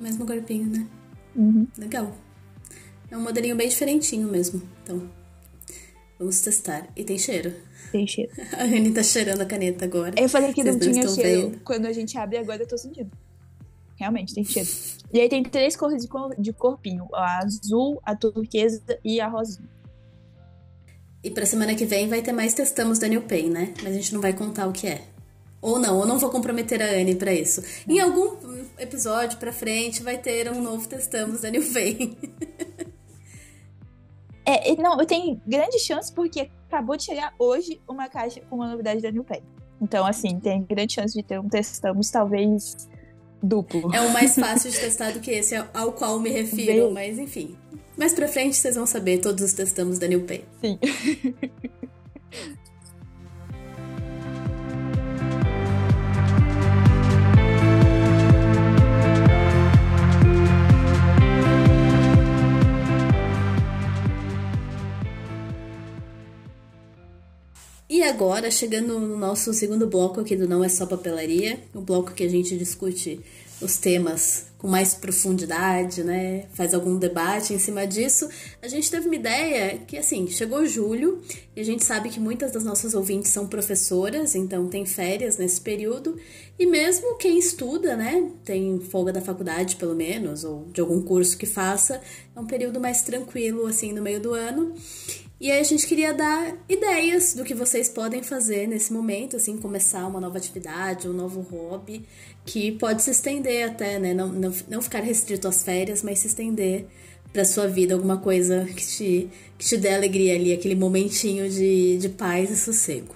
[0.00, 0.86] Mesmo corpinho, né?
[1.36, 1.66] Uhum.
[1.76, 2.16] Legal.
[3.10, 4.62] É um modelinho bem diferentinho mesmo.
[4.82, 5.10] Então,
[6.18, 6.88] vamos testar.
[6.96, 7.52] E tem cheiro.
[7.92, 8.30] Tem cheiro.
[8.56, 10.14] A Rani tá cheirando a caneta agora.
[10.16, 11.50] Eu falei que Vocês não tinha cheiro.
[11.50, 11.60] Vendo.
[11.60, 13.10] Quando a gente abre agora, eu tô sentindo.
[13.96, 14.68] Realmente, tem cheiro.
[15.12, 16.06] E aí tem três cores
[16.38, 17.06] de corpinho.
[17.12, 19.68] A azul, a turquesa e a rosinha.
[21.22, 23.74] E pra semana que vem vai ter mais testamos da New Pen, né?
[23.82, 25.04] Mas a gente não vai contar o que é.
[25.62, 27.62] Ou não, ou não vou comprometer a Anne para isso.
[27.86, 28.36] Em algum
[28.78, 31.62] episódio pra frente vai ter um novo Testamos da New
[34.46, 38.70] é, não, eu tenho grande chance porque acabou de chegar hoje uma caixa com uma
[38.70, 39.26] novidade da New.
[39.82, 42.88] Então, assim, tem grande chance de ter um testamos, talvez
[43.42, 43.94] duplo.
[43.94, 46.92] É o mais fácil de testar do que esse ao qual me refiro, Bem...
[46.92, 47.56] mas enfim.
[47.96, 50.42] Mais pra frente vocês vão saber todos os testamos da New Pen.
[50.62, 50.78] Sim.
[67.90, 72.12] E agora, chegando no nosso segundo bloco aqui do Não é Só Papelaria, o bloco
[72.12, 73.20] que a gente discute
[73.60, 76.44] os temas com mais profundidade, né?
[76.52, 78.28] Faz algum debate em cima disso.
[78.62, 81.20] A gente teve uma ideia que, assim, chegou julho
[81.56, 85.60] e a gente sabe que muitas das nossas ouvintes são professoras, então tem férias nesse
[85.60, 86.16] período.
[86.56, 88.30] E mesmo quem estuda, né?
[88.44, 92.00] Tem folga da faculdade, pelo menos, ou de algum curso que faça,
[92.36, 94.76] é um período mais tranquilo, assim, no meio do ano.
[95.40, 99.56] E aí a gente queria dar ideias do que vocês podem fazer nesse momento, assim,
[99.56, 102.04] começar uma nova atividade, um novo hobby,
[102.44, 104.12] que pode se estender até, né?
[104.12, 106.84] Não, não, não ficar restrito às férias, mas se estender
[107.32, 111.96] para sua vida, alguma coisa que te, que te dê alegria ali, aquele momentinho de,
[111.96, 113.14] de paz e sossego.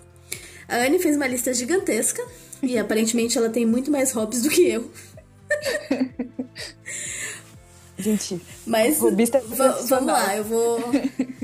[0.66, 2.24] A Anne fez uma lista gigantesca
[2.62, 4.90] e aparentemente ela tem muito mais hobbies do que eu.
[7.98, 10.80] Gente, mas vamos lá, eu vou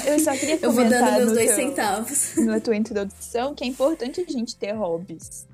[0.06, 2.36] eu só queria comentar Eu vou dando meus dois teu, centavos.
[2.36, 5.46] Na tua introdução, que é importante a gente ter hobbies.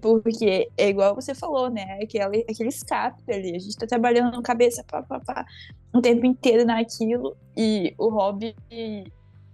[0.00, 1.98] Porque é igual você falou, né?
[2.02, 3.56] Aquele, aquele escape ali.
[3.56, 5.44] A gente tá trabalhando na cabeça pá, pá, pá,
[5.92, 7.36] o tempo inteiro naquilo.
[7.56, 8.54] E o hobby.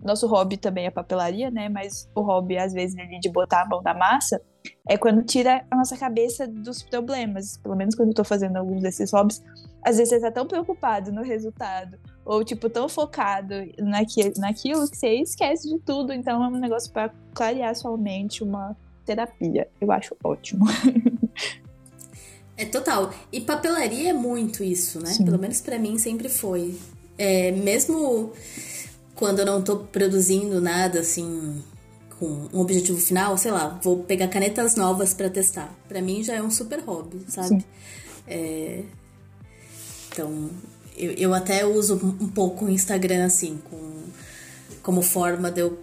[0.04, 1.68] Nosso hobby também é papelaria, né?
[1.68, 4.40] Mas o hobby, às vezes, ali de botar a mão na massa,
[4.86, 7.56] é quando tira a nossa cabeça dos problemas.
[7.56, 9.42] Pelo menos quando eu tô fazendo alguns desses hobbies,
[9.82, 14.96] às vezes você tá tão preocupado no resultado, ou tipo, tão focado naquilo, naquilo que
[14.96, 16.12] você esquece de tudo.
[16.12, 19.68] Então é um negócio para clarear sua mente, uma terapia.
[19.80, 20.66] Eu acho ótimo.
[22.58, 23.12] É total.
[23.30, 25.10] E papelaria é muito isso, né?
[25.10, 25.26] Sim.
[25.26, 26.74] Pelo menos para mim sempre foi.
[27.18, 28.32] É, mesmo
[29.14, 31.62] quando eu não tô produzindo nada assim
[32.18, 35.70] com um objetivo final, sei lá, vou pegar canetas novas para testar.
[35.86, 37.62] Para mim já é um super hobby, sabe?
[38.26, 38.82] É...
[40.10, 40.48] Então,
[40.96, 44.04] eu, eu até uso um pouco o Instagram assim, com,
[44.82, 45.78] como forma de eu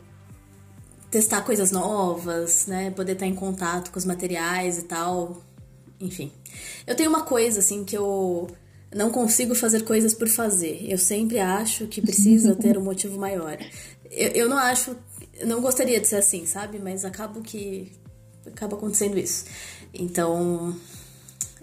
[1.12, 2.92] testar coisas novas, né?
[2.92, 5.44] Poder estar em contato com os materiais e tal.
[6.02, 6.32] Enfim.
[6.88, 8.50] Eu tenho uma coisa assim que eu
[8.94, 10.86] não consigo fazer coisas por fazer.
[10.90, 13.58] Eu sempre acho que precisa ter um motivo maior.
[14.10, 14.96] Eu, eu não acho
[15.46, 16.80] não gostaria de ser assim, sabe?
[16.80, 17.92] Mas acabo que
[18.46, 19.46] acaba acontecendo isso.
[19.94, 20.76] Então,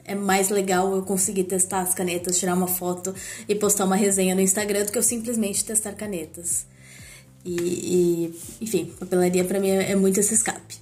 [0.05, 3.15] é mais legal eu conseguir testar as canetas, tirar uma foto
[3.49, 6.67] e postar uma resenha no Instagram do que eu simplesmente testar canetas.
[7.45, 10.79] E, e enfim, papelaria para mim é muito esse escape.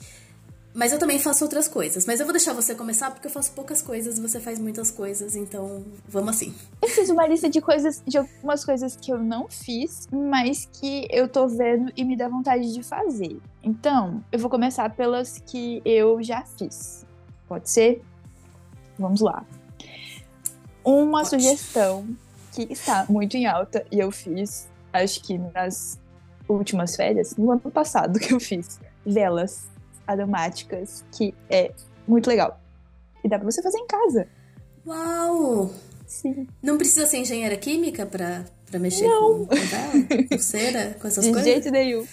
[0.79, 2.07] Mas eu também faço outras coisas.
[2.07, 4.93] Mas eu vou deixar você começar porque eu faço poucas coisas e você faz muitas
[4.93, 6.55] coisas, então vamos assim.
[6.81, 11.09] Eu fiz uma lista de coisas, de algumas coisas que eu não fiz, mas que
[11.11, 13.39] eu tô vendo e me dá vontade de fazer.
[13.61, 17.05] Então, eu vou começar pelas que eu já fiz.
[17.49, 18.01] Pode ser?
[18.99, 19.45] Vamos lá.
[20.85, 21.29] Uma Pode.
[21.31, 22.07] sugestão
[22.53, 25.99] que está muito em alta e eu fiz, acho que nas
[26.49, 29.69] últimas férias, no ano passado que eu fiz, velas
[30.07, 31.73] aromáticas, que é
[32.07, 32.59] muito legal.
[33.23, 34.27] E dá pra você fazer em casa.
[34.87, 35.71] Uau!
[36.07, 36.49] Sim.
[36.63, 39.45] Não precisa ser engenheira química pra, pra mexer Não.
[39.45, 41.45] com vela, com cera, com essas De coisas?
[41.45, 42.07] De jeito nenhum.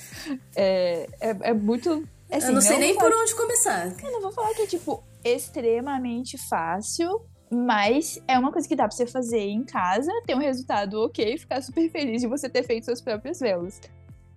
[0.56, 2.06] É, é, é muito...
[2.30, 3.94] Assim, eu não sei nem por onde começar.
[4.04, 8.88] Eu não vou falar que é, tipo, extremamente fácil, mas é uma coisa que dá
[8.88, 12.64] pra você fazer em casa, ter um resultado ok, ficar super feliz de você ter
[12.64, 13.82] feito suas próprias velas.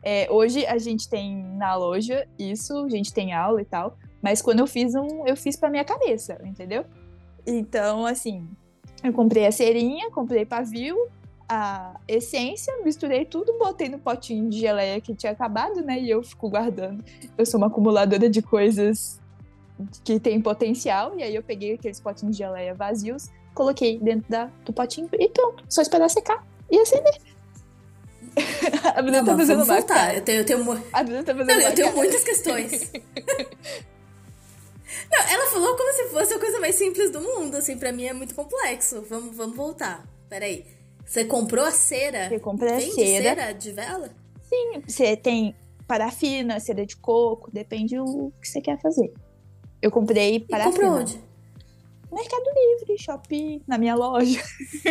[0.03, 4.40] É, hoje a gente tem na loja isso, a gente tem aula e tal, mas
[4.40, 6.85] quando eu fiz um, eu fiz pra minha cabeça, entendeu?
[7.46, 8.48] Então, assim,
[9.03, 10.96] eu comprei a cerinha, comprei pavio,
[11.48, 15.98] a essência, misturei tudo, botei no potinho de geleia que tinha acabado, né?
[15.98, 17.03] E eu fico guardando.
[17.37, 19.18] Eu sou uma acumuladora de coisas
[20.04, 24.50] que tem potencial, e aí eu peguei aqueles potinhos de geleia vazios, coloquei dentro da,
[24.64, 27.18] do potinho e pronto, só esperar secar e acender.
[28.94, 30.14] a Bruna tá fazendo uma voltar.
[30.14, 32.92] Eu tenho, eu tenho, a Bruna tá fazendo não, eu tenho muitas questões.
[35.10, 38.04] não, ela falou como se fosse a coisa mais simples do mundo, assim, pra mim
[38.04, 39.02] é muito complexo.
[39.08, 40.04] Vamos, vamos voltar.
[40.28, 40.66] Peraí.
[41.04, 42.28] Você comprou a cera?
[42.28, 42.94] Você comprou a cera.
[42.94, 44.10] cera de vela?
[44.42, 49.10] Sim, você tem parafina, cera de coco, depende do que você quer fazer.
[49.80, 50.46] Eu comprei.
[50.48, 51.20] E comprou onde?
[52.10, 54.42] Mercado Livre, Shopping, na minha loja.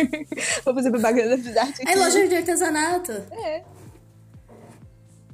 [0.64, 1.88] Vou fazer propaganda da cidade aqui.
[1.88, 3.12] É loja de artesanato?
[3.32, 3.64] É.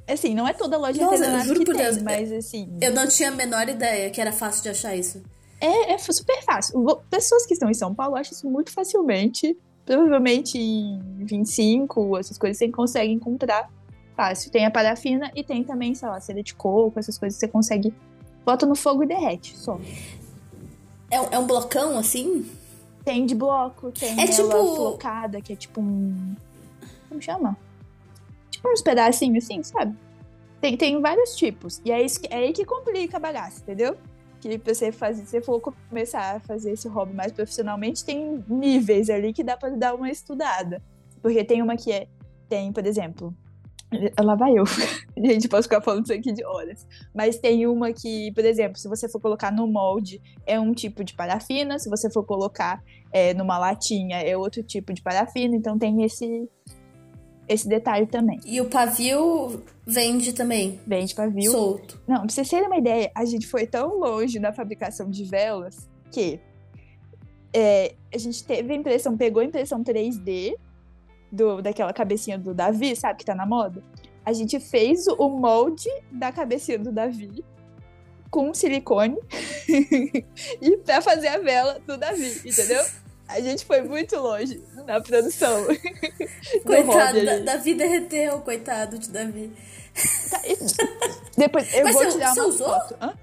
[0.07, 2.75] Assim, não é toda loja Nossa, eu artesanato juro que por tem, Deus, mas assim...
[2.81, 5.21] Eu não tinha a menor ideia que era fácil de achar isso.
[5.59, 6.83] É, é super fácil.
[7.09, 9.57] Pessoas que estão em São Paulo acham isso muito facilmente.
[9.85, 13.69] Provavelmente em 25, essas coisas você consegue encontrar
[14.15, 14.51] fácil.
[14.51, 17.51] Tem a parafina e tem também, sei lá, cera de coco, essas coisas que você
[17.51, 17.93] consegue.
[18.45, 19.79] Bota no fogo e derrete, só.
[21.09, 22.49] É, um- é um blocão assim?
[23.03, 26.35] Tem de bloco, tem É tipo- flocada, que é tipo um.
[27.09, 27.57] Como chama?
[28.49, 29.95] Tipo uns pedacinhos assim, sabe?
[30.61, 31.81] Tem, tem vários tipos.
[31.85, 33.95] E é, isso que, é aí que complica a bagaça, entendeu?
[34.41, 38.43] Que pra você fazer, se você for começar a fazer esse hobby mais profissionalmente, tem
[38.47, 40.81] níveis ali que dá pra dar uma estudada.
[41.21, 42.07] Porque tem uma que é.
[42.49, 43.35] Tem, por exemplo.
[44.19, 44.63] Lá vai eu.
[45.17, 46.85] Gente, posso ficar falando isso aqui de horas.
[47.13, 51.03] Mas tem uma que, por exemplo, se você for colocar no molde, é um tipo
[51.03, 51.79] de parafina.
[51.79, 55.55] Se você for colocar é, numa latinha, é outro tipo de parafina.
[55.55, 56.49] Então tem esse,
[57.47, 58.39] esse detalhe também.
[58.45, 60.79] E o pavio vende também.
[60.85, 61.51] Vende pavio.
[61.51, 62.01] Solto.
[62.07, 65.89] Não, pra vocês terem uma ideia, a gente foi tão longe na fabricação de velas
[66.11, 66.39] que
[67.53, 70.55] é, a gente teve a impressão, pegou a impressão 3D
[71.35, 73.83] do, daquela cabecinha do Davi, sabe, que tá na moda?
[74.25, 77.43] A gente fez o molde da cabecinha do Davi
[78.31, 79.17] com silicone
[80.61, 82.83] e pra fazer a vela do Davi, entendeu?
[83.27, 85.65] A gente foi muito longe na produção.
[85.67, 87.39] do Coitado, da.
[87.39, 89.51] Davi derreteu, coitado de Davi.
[90.29, 90.57] Tá, e-
[91.37, 92.67] Depois eu Mas vou você- tirar você uma usou?
[92.67, 92.95] foto.
[93.01, 93.13] Hã?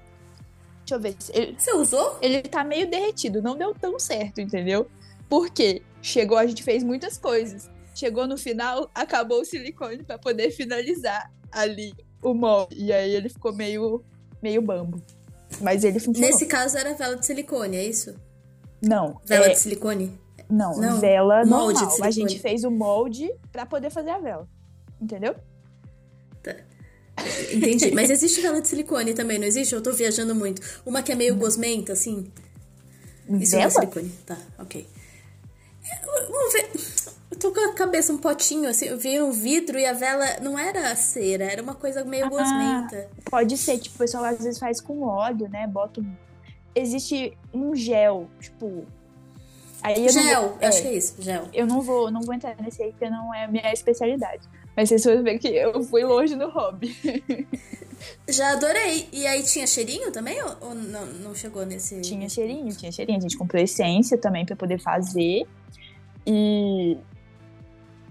[0.79, 1.15] Deixa eu ver.
[1.33, 2.17] Ele, Você usou?
[2.21, 4.87] ele tá meio derretido, não deu tão certo, entendeu?
[5.29, 7.69] Porque chegou, a gente fez muitas coisas.
[7.93, 12.75] Chegou no final, acabou o silicone pra poder finalizar ali o molde.
[12.75, 14.03] E aí ele ficou meio,
[14.41, 15.01] meio bambo.
[15.61, 16.29] Mas ele funcionou.
[16.31, 18.15] Nesse caso era vela de silicone, é isso?
[18.81, 20.19] Não, Vela é, de silicone?
[20.49, 22.07] não, não, vela molde de normal.
[22.07, 22.13] A silicone.
[22.13, 24.47] gente fez o molde pra poder fazer a vela.
[24.99, 25.35] Entendeu?
[27.53, 27.91] Entendi.
[27.91, 29.73] Mas existe vela de silicone também, não existe?
[29.73, 30.61] Eu tô viajando muito.
[30.85, 32.31] Uma que é meio gosmenta, assim.
[33.39, 33.69] Isso é vela?
[33.71, 34.09] silicone.
[34.25, 34.87] Tá, ok.
[35.85, 36.69] É, Vamos ver.
[37.31, 38.85] Eu tô com a cabeça um potinho, assim.
[38.85, 42.29] Eu vi um vidro e a vela não era cera, era uma coisa meio Ah,
[42.29, 43.09] gosmenta.
[43.29, 45.67] Pode ser, tipo, o pessoal às vezes faz com óleo, né?
[45.67, 46.11] Bota um...
[46.75, 48.85] Existe um gel, tipo...
[49.81, 51.49] Aí eu Gel, vou- eu acho é, que é isso, gel.
[51.53, 54.47] eu não vou, não vou entrar nesse aí, porque não é a minha especialidade.
[54.77, 56.95] Mas vocês vão ver que eu fui longe no hobby.
[58.27, 59.07] Já adorei.
[59.11, 60.41] E aí tinha cheirinho também?
[60.41, 61.99] Ou, ou não, não chegou nesse.
[62.01, 63.17] tinha cheirinho, tinha cheirinho.
[63.17, 65.45] A gente comprou essência também pra poder fazer.
[66.25, 66.97] E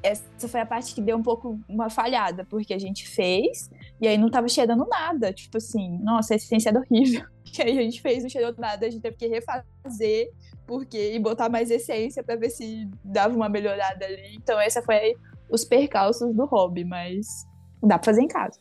[0.02, 4.08] essa foi a parte que deu um pouco uma falhada, porque a gente fez e
[4.08, 5.32] aí não tava cheirando nada.
[5.32, 7.24] Tipo assim, nossa, a essência era horrível.
[7.54, 10.32] E aí a gente fez, não cheirou nada, a gente teve que refazer
[10.66, 14.34] porque, e botar mais essência pra ver se dava uma melhorada ali.
[14.34, 15.14] Então, essa foi
[15.50, 17.26] os percalços do hobby, mas
[17.82, 18.58] dá pra fazer em casa.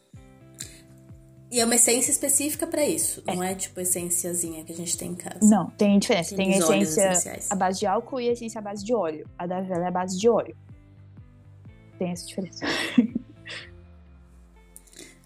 [1.51, 3.21] E é uma essência específica pra isso.
[3.25, 5.39] Não é tipo essênciazinha que a gente tem em casa.
[5.41, 6.35] Não, tem diferença.
[6.35, 9.27] Tem óleos essência à base de álcool e essência à base de óleo.
[9.37, 10.55] A da vela é a base de óleo.
[12.01, 12.65] Tem essa diferença.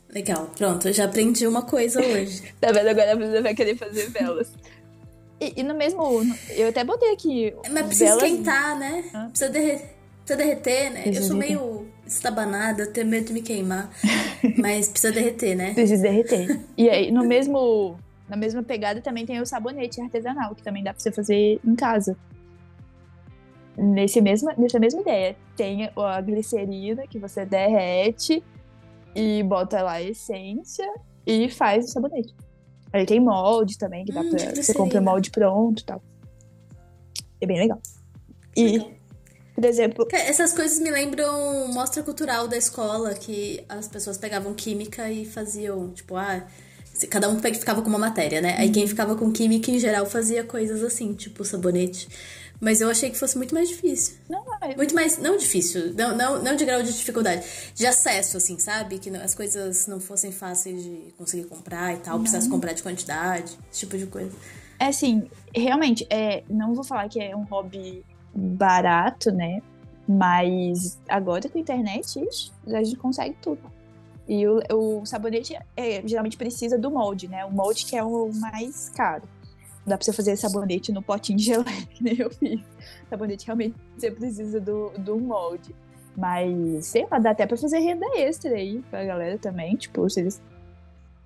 [0.09, 2.43] Legal, pronto, eu já aprendi uma coisa hoje.
[2.59, 2.89] Tá vendo?
[2.89, 4.51] Agora você vai querer fazer velas.
[5.39, 6.01] E, e no mesmo.
[6.49, 7.53] Eu até botei aqui.
[7.71, 9.05] Mas precisa velas- esquentar, né?
[9.13, 9.29] Hã?
[9.29, 9.81] Precisa, derre-
[10.25, 10.99] precisa derreter, né?
[10.99, 11.57] Eu Precisa sou derreter.
[11.61, 13.89] meio estabanada, eu tenho medo de me queimar.
[14.59, 15.73] mas precisa derreter, né?
[15.73, 16.59] Precisa derreter.
[16.77, 17.97] E aí, no mesmo.
[18.27, 21.75] Na mesma pegada também tem o sabonete artesanal, que também dá pra você fazer em
[21.75, 22.17] casa.
[23.77, 25.35] Nesse mesma, nessa mesma ideia.
[25.57, 28.41] Tem a glicerina que você derrete
[29.13, 30.85] e bota lá a essência
[31.25, 32.33] e faz o sabonete.
[32.93, 34.55] Aí tem molde também, que dá Hum, pra.
[34.55, 36.01] Você compra molde pronto e tal.
[37.41, 37.81] É bem legal.
[38.55, 38.91] E, Legal.
[39.53, 45.11] por exemplo, Essas coisas me lembram mostra cultural da escola, que as pessoas pegavam química
[45.11, 46.45] e faziam, tipo, ah,
[47.09, 48.55] cada um ficava com uma matéria, né?
[48.57, 48.73] Aí Uhum.
[48.73, 52.07] quem ficava com química, em geral, fazia coisas assim, tipo sabonete.
[52.61, 54.15] Mas eu achei que fosse muito mais difícil.
[54.29, 58.37] não, é- Muito mais, não difícil, não, não, não de grau de dificuldade, de acesso,
[58.37, 58.97] assim, sabe?
[58.99, 62.81] Que não- as coisas não fossem fáceis de conseguir comprar e tal, precisasse comprar de
[62.81, 64.31] quantidade, esse tipo de coisa.
[64.79, 68.03] É assim, realmente, é, não vou falar que é um hobby
[68.33, 69.61] barato, né?
[70.07, 72.19] Mas agora com a internet,
[72.67, 73.59] a gente consegue tudo.
[74.27, 77.45] E o, o sabonete é, geralmente precisa do molde, né?
[77.45, 79.23] O molde que é o mais caro.
[79.85, 82.59] Dá pra você fazer sabonete no potinho de geleia, que nem eu fiz.
[83.09, 85.75] Sabonete realmente você precisa do, do molde.
[86.17, 89.75] Mas, sei lá, dá até pra fazer renda extra aí pra galera também.
[89.75, 90.41] Tipo, se eles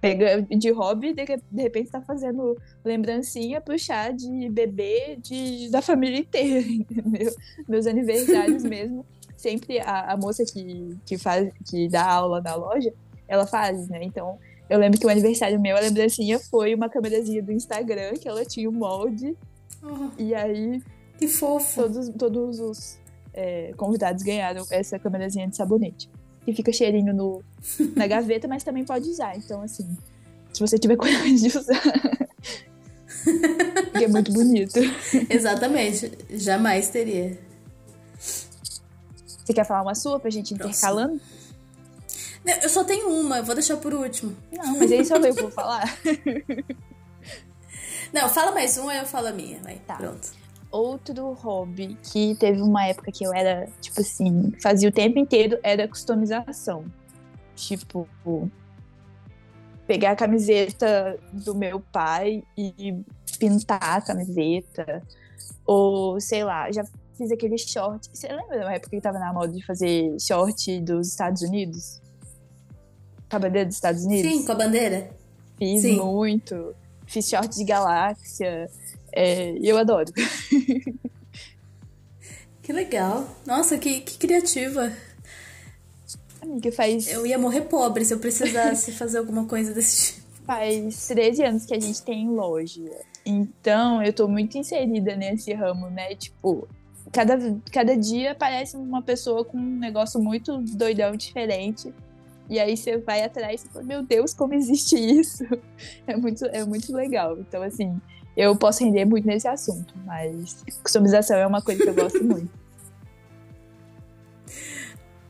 [0.01, 5.81] pegam de hobby, de, de repente tá fazendo lembrancinha pro chá de bebê de, da
[5.81, 7.33] família inteira, entendeu?
[7.67, 9.05] Meus aniversários mesmo.
[9.37, 12.93] Sempre a, a moça que, que, faz, que dá aula na loja,
[13.27, 14.03] ela faz, né?
[14.03, 14.37] Então,
[14.69, 18.45] eu lembro que o aniversário meu, a lembrancinha foi uma câmerazinha do Instagram, que ela
[18.45, 19.35] tinha o um molde.
[19.81, 20.11] Uhum.
[20.17, 20.81] E aí.
[21.17, 21.81] Que fofo!
[21.81, 22.99] Todos, todos os
[23.33, 26.09] é, convidados ganharam essa câmerazinha de sabonete.
[26.45, 27.43] Que fica cheirinho no,
[27.95, 29.35] na gaveta, mas também pode usar.
[29.35, 29.97] Então, assim,
[30.53, 31.81] se você tiver coragem de usar.
[33.95, 34.79] é muito bonito.
[35.29, 36.11] Exatamente.
[36.29, 37.39] Jamais teria.
[38.19, 41.19] Você quer falar uma sua pra gente intercalando?
[42.63, 44.35] Eu só tenho uma, vou deixar por último.
[44.51, 45.83] Não, mas aí só eu vou falar.
[48.13, 49.59] Não, fala mais uma, eu falo a minha.
[49.61, 49.95] Vai, tá.
[49.95, 50.31] pronto.
[50.71, 55.57] Outro hobby que teve uma época que eu era, tipo assim, fazia o tempo inteiro
[55.63, 56.85] era customização.
[57.55, 58.07] Tipo,
[59.87, 62.95] pegar a camiseta do meu pai e
[63.39, 65.01] pintar a camiseta.
[65.65, 66.83] Ou, sei lá, já
[67.17, 68.07] fiz aquele short.
[68.13, 71.99] Você lembra da época que tava na moda de fazer short dos Estados Unidos?
[73.29, 74.31] Com a bandeira dos Estados Unidos?
[74.31, 75.11] Sim, com a bandeira.
[75.57, 75.97] Fiz Sim.
[75.97, 76.75] muito.
[77.05, 78.69] Fiz short de galáxia.
[79.11, 80.11] É, eu adoro.
[82.61, 83.27] que legal.
[83.45, 84.91] Nossa, que, que criativa.
[86.41, 87.11] Amiga, faz.
[87.11, 90.29] Eu ia morrer pobre se eu precisasse fazer alguma coisa desse tipo.
[90.49, 92.89] Faz 13 anos que a gente tem loja.
[93.23, 96.15] Então, eu tô muito inserida nesse ramo, né?
[96.15, 96.67] Tipo,
[97.11, 97.37] cada,
[97.71, 101.93] cada dia aparece uma pessoa com um negócio muito doidão, diferente.
[102.49, 105.43] E aí você vai atrás e fala, meu Deus, como existe isso?
[106.07, 107.37] É muito, é muito legal.
[107.37, 108.01] Então, assim,
[108.35, 112.49] eu posso render muito nesse assunto, mas customização é uma coisa que eu gosto muito.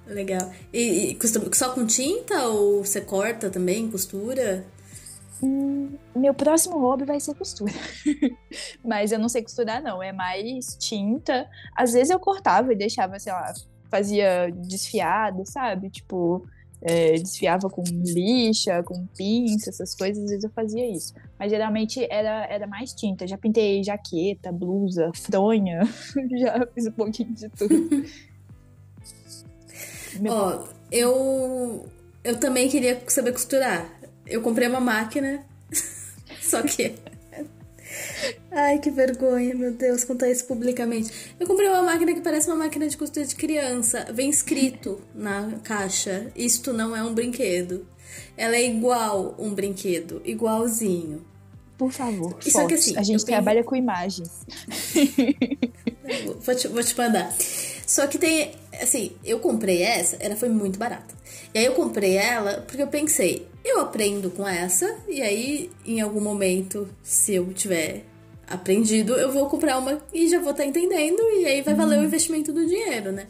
[0.08, 0.52] Legal.
[0.74, 4.66] E, e só com tinta ou você corta também, costura?
[5.42, 7.74] Hum, meu próximo hobby vai ser costura.
[8.84, 10.02] Mas eu não sei costurar, não.
[10.02, 11.48] É mais tinta.
[11.76, 13.54] Às vezes eu cortava e deixava, sei lá,
[13.90, 15.90] fazia desfiado, sabe?
[15.90, 16.46] Tipo,
[16.82, 20.24] é, desfiava com lixa, com pinça, essas coisas.
[20.24, 21.14] Às vezes eu fazia isso.
[21.38, 23.28] Mas geralmente era, era mais tinta.
[23.28, 25.82] Já pintei jaqueta, blusa, fronha.
[26.40, 27.76] Já fiz um pouquinho de tudo.
[30.28, 31.86] Ó, eu,
[32.24, 33.90] eu também queria saber costurar.
[34.26, 35.46] Eu comprei uma máquina,
[36.42, 36.96] só que.
[38.52, 41.12] Ai, que vergonha, meu Deus, contar isso publicamente.
[41.40, 44.08] Eu comprei uma máquina que parece uma máquina de costura de criança.
[44.12, 47.86] Vem escrito na caixa: Isto não é um brinquedo.
[48.36, 51.26] Ela é igual um brinquedo, igualzinho.
[51.78, 54.30] Por favor, Só que assim, a gente trabalha com imagens.
[56.42, 57.34] vou, te, vou te mandar.
[57.88, 61.16] Só que tem, assim, eu comprei essa, ela foi muito barata.
[61.54, 66.02] E aí eu comprei ela porque eu pensei, eu aprendo com essa, e aí em
[66.02, 68.04] algum momento, se eu tiver
[68.48, 72.00] aprendido, eu vou comprar uma e já vou estar tá entendendo, e aí vai valer
[72.00, 73.28] o investimento do dinheiro, né?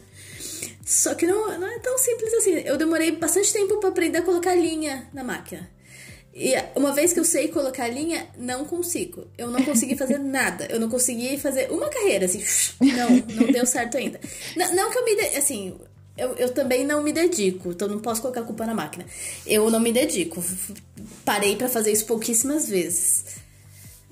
[0.84, 2.54] Só que não, não é tão simples assim.
[2.64, 5.70] Eu demorei bastante tempo para aprender a colocar linha na máquina.
[6.34, 9.26] E uma vez que eu sei colocar linha, não consigo.
[9.36, 10.66] Eu não consegui fazer nada.
[10.70, 12.42] Eu não consegui fazer uma carreira, assim.
[12.80, 14.18] Não, não deu certo ainda.
[14.56, 15.14] Não, não que eu me.
[15.14, 15.76] De, assim,
[16.20, 19.06] eu, eu também não me dedico, então não posso colocar a culpa na máquina.
[19.46, 20.44] Eu não me dedico.
[21.24, 23.40] Parei para fazer isso pouquíssimas vezes.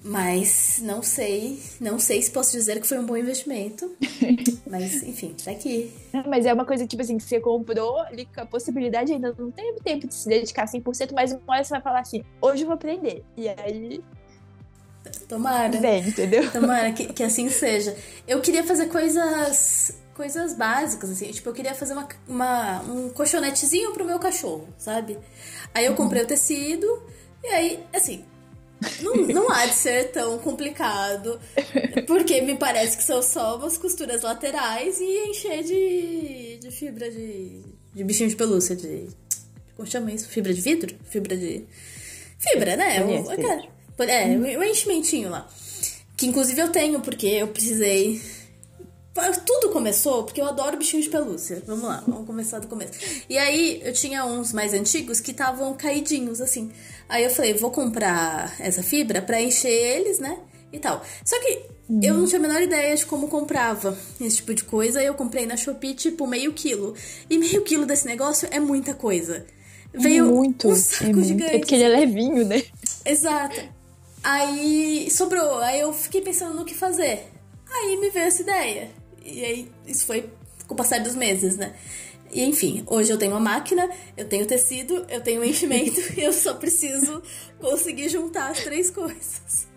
[0.03, 3.95] Mas não sei, não sei se posso dizer que foi um bom investimento.
[4.67, 5.93] Mas, enfim, tá aqui.
[6.27, 9.51] Mas é uma coisa, tipo assim, que você comprou ali com a possibilidade ainda não
[9.51, 12.67] teve tempo de se dedicar 100%, mas uma hora você vai falar assim, hoje eu
[12.67, 13.25] vou aprender.
[13.37, 14.03] E aí...
[15.27, 15.79] Tomara.
[15.81, 16.51] Vem, entendeu?
[16.53, 17.97] Tomara que, que assim seja.
[18.27, 21.31] Eu queria fazer coisas coisas básicas, assim.
[21.31, 25.17] Tipo, eu queria fazer uma, uma, um colchonetezinho pro meu cachorro, sabe?
[25.73, 26.27] Aí eu comprei uhum.
[26.27, 27.03] o tecido,
[27.45, 28.25] e aí, assim,
[29.01, 31.41] não, não há de ser tão complicado,
[32.09, 37.63] porque me parece que são só umas costuras laterais e encher de, de fibra de,
[37.95, 39.07] de bichinho de pelúcia, de.
[39.77, 40.29] Como chama isso?
[40.29, 40.97] Fibra de vidro?
[41.05, 41.65] Fibra de.
[42.41, 43.05] Fibra, né?
[43.05, 45.49] O, é, o enchimentinho lá.
[46.17, 48.21] Que inclusive eu tenho, porque eu precisei
[49.45, 51.63] tudo começou porque eu adoro bichinhos de pelúcia.
[51.67, 52.93] Vamos lá, vamos começar do começo.
[53.29, 56.71] E aí eu tinha uns mais antigos que estavam caidinhos assim.
[57.09, 60.39] Aí eu falei, vou comprar essa fibra para encher eles, né?
[60.73, 61.03] E tal.
[61.25, 62.01] Só que uhum.
[62.03, 65.03] eu não tinha a menor ideia de como comprava esse tipo de coisa.
[65.03, 66.95] Eu comprei na Shopee, tipo, meio quilo.
[67.29, 69.47] E meio quilo desse negócio é muita coisa.
[69.93, 71.57] Veio é muito, um saco é gigante.
[71.57, 72.63] É porque ele é levinho, né?
[73.05, 73.61] Exato.
[74.23, 75.59] Aí sobrou.
[75.59, 77.27] Aí eu fiquei pensando no que fazer.
[77.71, 78.91] Aí me veio essa ideia.
[79.31, 80.31] E aí isso foi
[80.67, 81.75] com o passar dos meses, né?
[82.31, 86.33] E enfim, hoje eu tenho uma máquina, eu tenho tecido, eu tenho enchimento e eu
[86.33, 87.23] só preciso
[87.59, 89.69] conseguir juntar as três coisas.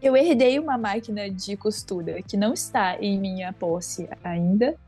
[0.00, 4.78] Eu herdei uma máquina de costura que não está em minha posse ainda,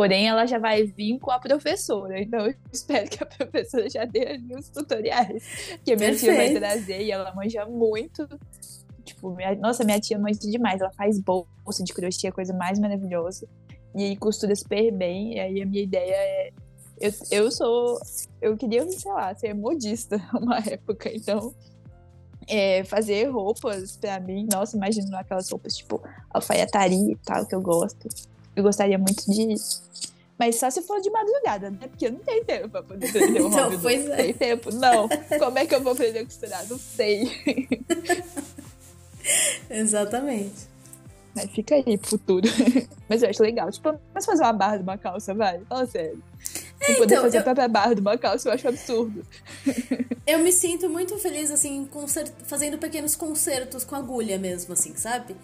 [0.00, 2.18] Porém, ela já vai vir com a professora.
[2.18, 6.34] Então, eu espero que a professora já dê ali os tutoriais que a minha tia
[6.34, 7.02] vai trazer.
[7.02, 8.26] E ela manja muito.
[9.10, 10.80] Tipo, minha, nossa, minha tia manja demais.
[10.80, 13.46] Ela faz bolsa de crochê, a coisa mais maravilhosa.
[13.94, 15.34] E aí costura super bem.
[15.34, 16.50] E aí a minha ideia é.
[17.00, 17.98] Eu, eu sou.
[18.40, 21.10] Eu queria, sei lá, ser modista uma época.
[21.12, 21.54] Então,
[22.46, 24.46] é, fazer roupas pra mim.
[24.50, 28.08] Nossa, imagino aquelas roupas tipo alfaiataria e tal, que eu gosto.
[28.54, 29.54] Eu gostaria muito de.
[30.38, 31.78] Mas só se for de madrugada, né?
[31.88, 33.78] Porque eu não tenho tempo pra poder aprender então, hobby.
[33.82, 34.16] Pois não é.
[34.16, 34.74] tem tempo.
[34.74, 35.08] Não.
[35.38, 36.66] Como é que eu vou aprender a costurar?
[36.68, 37.24] Não sei.
[39.70, 40.70] Exatamente.
[41.34, 42.48] Mas fica aí pro futuro.
[43.08, 43.70] Mas eu acho legal.
[43.70, 45.60] Tipo, mas fazer uma barra de uma calça, vai.
[45.68, 46.22] Fala sério.
[46.80, 47.40] É, poder então, fazer eu...
[47.40, 49.24] a própria barra de uma calça eu acho absurdo.
[50.26, 52.30] Eu me sinto muito feliz, assim, concert...
[52.44, 55.34] fazendo pequenos concertos com agulha mesmo, assim, sabe?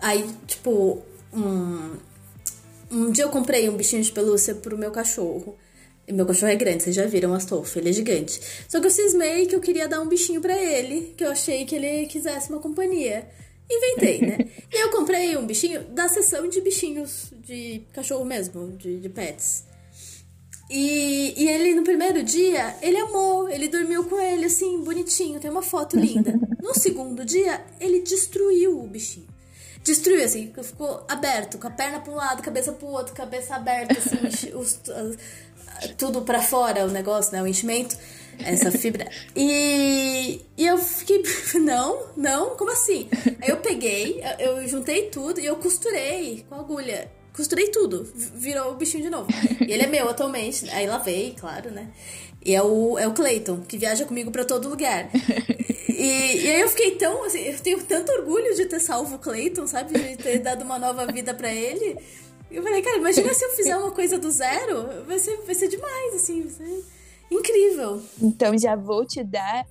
[0.00, 1.02] Aí, tipo,
[1.34, 1.96] um...
[2.90, 5.54] um dia eu comprei um bichinho de pelúcia pro meu cachorro.
[6.12, 8.38] Meu cachorro é grande, vocês já viram Astolfo, ele é gigante.
[8.68, 11.64] Só que eu cismei que eu queria dar um bichinho para ele, que eu achei
[11.64, 13.26] que ele quisesse uma companhia.
[13.70, 14.38] Inventei, né?
[14.70, 19.64] e eu comprei um bichinho da seção de bichinhos de cachorro mesmo, de, de pets.
[20.68, 25.50] E, e ele, no primeiro dia, ele amou, ele dormiu com ele, assim, bonitinho, tem
[25.50, 26.38] uma foto linda.
[26.62, 29.26] No segundo dia, ele destruiu o bichinho.
[29.82, 33.56] Destruiu, assim, ficou aberto, com a perna para um lado, cabeça para o outro, cabeça
[33.56, 34.78] aberta, assim, os,
[35.96, 37.42] tudo para fora o negócio, né?
[37.42, 37.96] O enchimento,
[38.38, 39.08] essa fibra.
[39.36, 41.22] E, e eu fiquei,
[41.60, 43.08] não, não, como assim?
[43.40, 47.10] Aí eu peguei, eu juntei tudo e eu costurei com agulha.
[47.34, 49.26] Costurei tudo, virou o bichinho de novo.
[49.66, 51.88] E ele é meu atualmente, aí lavei, claro, né?
[52.44, 55.08] E é o, é o Clayton, que viaja comigo para todo lugar.
[55.88, 59.18] E, e, aí eu fiquei tão, assim, eu tenho tanto orgulho de ter salvo o
[59.18, 59.96] Clayton, sabe?
[59.96, 61.96] De ter dado uma nova vida para ele.
[62.52, 65.68] Eu falei, cara, imagina se eu fizer uma coisa do zero, vai ser, vai ser
[65.68, 66.84] demais, assim, vai ser
[67.30, 68.02] incrível.
[68.20, 69.66] Então já vou te dar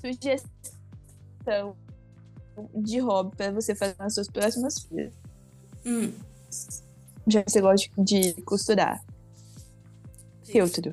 [0.00, 1.76] sugestão
[2.74, 5.12] de hobby para você fazer nas suas próximas filhas.
[5.84, 6.12] Hum.
[7.26, 9.04] Já você gosta de costurar.
[10.44, 10.92] Filtro.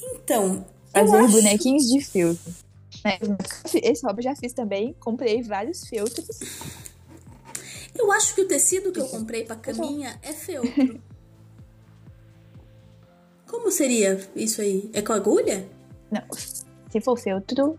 [0.00, 0.66] Então.
[0.92, 1.32] Fazer acho...
[1.32, 2.54] bonequinhos de filtro.
[3.82, 4.94] Esse hobby eu já fiz também.
[4.94, 6.26] Comprei vários filtros.
[7.98, 11.02] Eu acho que o tecido que eu comprei pra caminha é feltro.
[13.48, 14.88] Como seria isso aí?
[14.92, 15.68] É com agulha?
[16.10, 16.22] Não.
[16.32, 17.78] Se for feltro.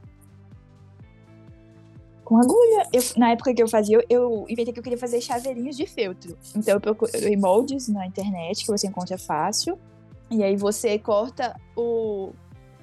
[2.25, 2.87] Com agulha.
[2.91, 5.85] Eu, na época que eu fazia, eu, eu inventei que eu queria fazer chaveirinhos de
[5.85, 6.37] feltro.
[6.55, 9.79] Então eu procurei moldes na internet, que você encontra fácil.
[10.29, 12.31] E aí você corta o,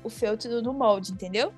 [0.03, 1.53] o feltro no molde, entendeu?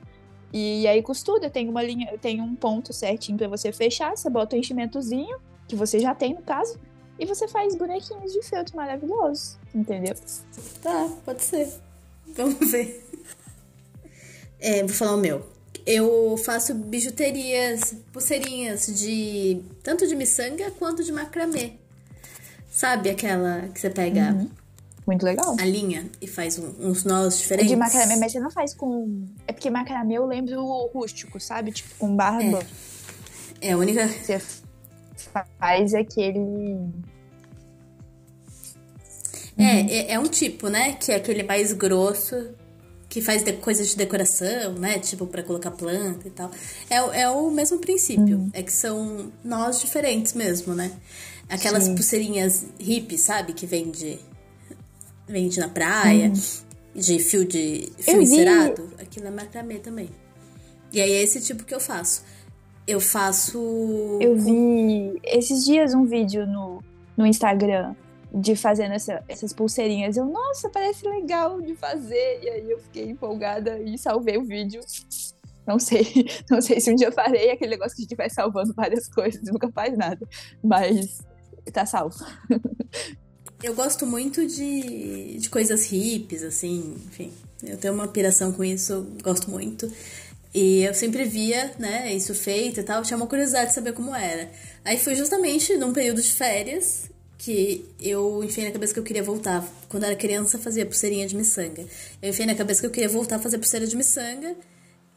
[0.52, 4.56] E aí costura, tem uma linha, tem um ponto certinho para você fechar, você bota
[4.56, 5.38] o enchimentozinho,
[5.68, 6.78] que você já tem no caso,
[7.18, 10.14] e você faz bonequinhos de feltro maravilhosos, entendeu?
[10.82, 11.68] Tá, pode ser.
[12.28, 13.04] Vamos ver.
[14.60, 15.46] É, vou falar o meu.
[15.86, 21.74] Eu faço bijuterias, pulseirinhas de tanto de miçanga quanto de macramê.
[22.70, 24.50] Sabe aquela que você pega uhum.
[25.08, 25.56] Muito legal.
[25.58, 27.70] A linha e faz um, uns nós diferentes.
[27.70, 29.24] De macramê, mas você não faz com.
[29.46, 30.62] É porque macramê eu lembro
[30.92, 31.72] rústico, sabe?
[31.72, 32.58] Tipo, com barba.
[33.58, 34.06] É, é a única.
[34.06, 34.38] Você
[35.58, 36.76] faz aquele.
[39.56, 40.92] É, é, é, um tipo, né?
[40.92, 42.50] Que é aquele mais grosso,
[43.08, 44.98] que faz de, coisas de decoração, né?
[44.98, 46.50] Tipo, para colocar planta e tal.
[46.88, 48.38] É, é o mesmo princípio.
[48.38, 48.50] Uhum.
[48.52, 50.92] É que são nós diferentes mesmo, né?
[51.48, 51.94] Aquelas Sim.
[51.94, 53.52] pulseirinhas hip, sabe?
[53.52, 54.20] Que vende,
[55.26, 56.32] vende na praia, uhum.
[56.94, 58.90] de fio de fio encerado.
[59.00, 60.10] Aquilo é macramê também.
[60.92, 62.22] E aí é esse tipo que eu faço.
[62.88, 64.18] Eu faço.
[64.18, 66.82] Eu vi esses dias um vídeo no,
[67.14, 67.94] no Instagram
[68.32, 70.16] de fazendo essa, essas pulseirinhas.
[70.16, 72.40] Eu, nossa, parece legal de fazer.
[72.42, 74.80] E aí eu fiquei empolgada e salvei o vídeo.
[75.66, 76.02] Não sei,
[76.50, 79.42] não sei se um dia farei aquele negócio que a gente vai salvando várias coisas,
[79.42, 80.26] nunca faz nada.
[80.64, 81.18] Mas
[81.70, 82.24] tá salvo.
[83.62, 87.32] Eu gosto muito de, de coisas hippies, assim, enfim.
[87.62, 89.90] Eu tenho uma piração com isso, gosto muito.
[90.54, 94.14] E eu sempre via, né, isso feito e tal, tinha uma curiosidade de saber como
[94.14, 94.50] era.
[94.84, 99.22] Aí foi justamente num período de férias que eu enfiei na cabeça que eu queria
[99.22, 99.64] voltar.
[99.88, 101.84] Quando era criança, fazia pulseirinha de miçanga.
[102.20, 104.56] Eu enfiei na cabeça que eu queria voltar a fazer pulseira de miçanga.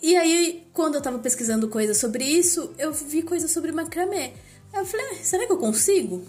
[0.01, 4.33] E aí, quando eu tava pesquisando coisas sobre isso, eu vi coisas sobre macramê.
[4.71, 6.23] Aí eu falei, ah, será que eu consigo?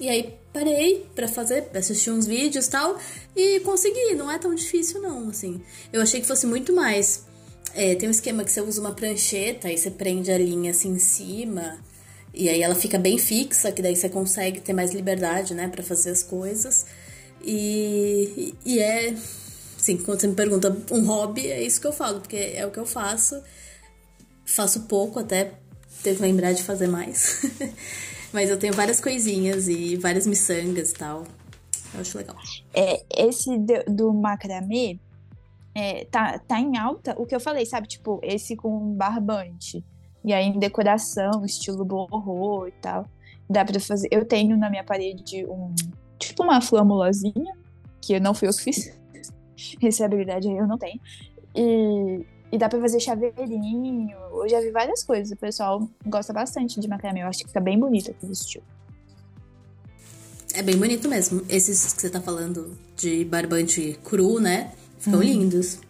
[0.00, 2.98] E aí parei para fazer, assistir uns vídeos e tal,
[3.34, 5.60] e consegui, não é tão difícil não, assim.
[5.92, 7.25] Eu achei que fosse muito mais
[7.76, 10.92] é, tem um esquema que você usa uma prancheta e você prende a linha assim
[10.92, 11.78] em cima.
[12.32, 15.82] E aí ela fica bem fixa, que daí você consegue ter mais liberdade, né, para
[15.82, 16.86] fazer as coisas.
[17.42, 19.14] E, e é,
[19.76, 22.70] sim, quando você me pergunta um hobby, é isso que eu falo, porque é o
[22.70, 23.42] que eu faço.
[24.44, 25.52] Faço pouco até
[26.02, 27.42] ter que lembrar de fazer mais.
[28.32, 31.26] Mas eu tenho várias coisinhas e várias miçangas e tal.
[31.94, 32.36] Eu acho legal.
[32.74, 34.98] É, esse do, do macramê
[35.78, 37.86] é, tá, tá em alta, o que eu falei, sabe?
[37.86, 39.84] Tipo, esse com barbante.
[40.24, 43.06] E aí em decoração, estilo borro e tal.
[43.48, 44.08] Dá pra fazer.
[44.10, 45.74] Eu tenho na minha parede um.
[46.18, 47.54] Tipo uma flâmulazinha,
[48.00, 48.98] que não fui eu que fiz.
[49.82, 50.98] Essa habilidade aí eu não tenho.
[51.54, 54.16] E, e dá pra fazer chaveirinho.
[54.32, 55.30] Eu já vi várias coisas.
[55.30, 57.22] O pessoal gosta bastante de macramê.
[57.22, 58.64] Eu acho que fica bem bonito aquele estilo.
[60.54, 61.42] É bem bonito mesmo.
[61.50, 64.72] Esses que você tá falando de barbante cru, né?
[65.06, 65.24] Ficam uhum.
[65.24, 65.80] lindos.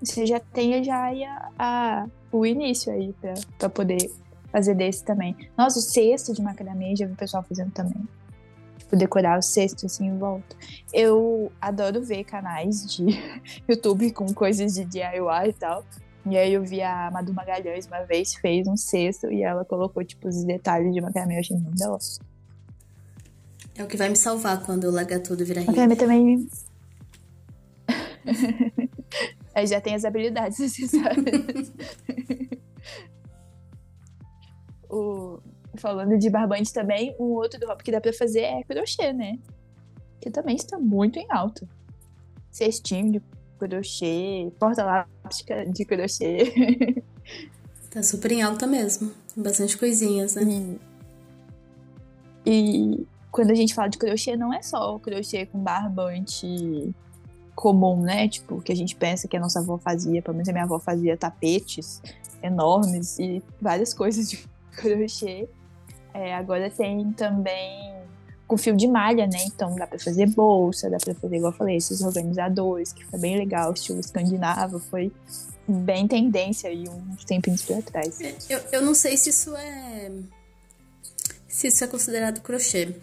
[0.00, 4.08] Você já tem já a, a, o início aí pra, pra poder
[4.52, 5.36] fazer desse também.
[5.58, 8.06] Nossa, o cesto de macramê, já vi o pessoal fazendo também.
[8.78, 10.54] Tipo, decorar o cesto assim em volta.
[10.92, 13.04] Eu adoro ver canais de
[13.68, 15.84] YouTube com coisas de DIY e tal.
[16.24, 20.04] E aí eu vi a Madu Magalhães uma vez, fez um cesto e ela colocou,
[20.04, 21.34] tipo, os detalhes de macramê.
[21.34, 21.98] Eu achei muito da.
[23.76, 25.72] É o que vai me salvar quando eu largar tudo e virar rico.
[25.72, 26.48] Macramê também...
[29.54, 31.70] Aí já tem as habilidades, você sabe.
[34.90, 35.38] o,
[35.76, 39.38] falando de barbante também, um outro do hobby que dá pra fazer é crochê, né?
[40.20, 41.68] Que também está muito em alta.
[42.50, 43.22] Cestinho de
[43.58, 47.04] crochê, porta-lápis de crochê.
[47.90, 49.12] Tá super em alta mesmo.
[49.36, 50.42] Bastante coisinhas, né?
[52.44, 56.92] E, e quando a gente fala de crochê, não é só o crochê com barbante
[57.54, 58.28] comum, né?
[58.28, 60.78] Tipo, que a gente pensa que a nossa avó fazia, pelo menos a minha avó
[60.78, 62.02] fazia tapetes
[62.42, 64.44] enormes e várias coisas de
[64.76, 65.48] crochê.
[66.12, 67.94] É, agora tem também
[68.46, 69.38] com fio de malha, né?
[69.46, 73.18] Então dá para fazer bolsa, dá para fazer, igual eu falei, esses organizadores, que foi
[73.18, 75.10] bem legal, estilo escandinavo, foi
[75.66, 78.20] bem tendência aí uns tempinhos pra trás.
[78.20, 80.10] É, eu, eu não sei se isso é.
[81.48, 82.94] Se isso é considerado crochê.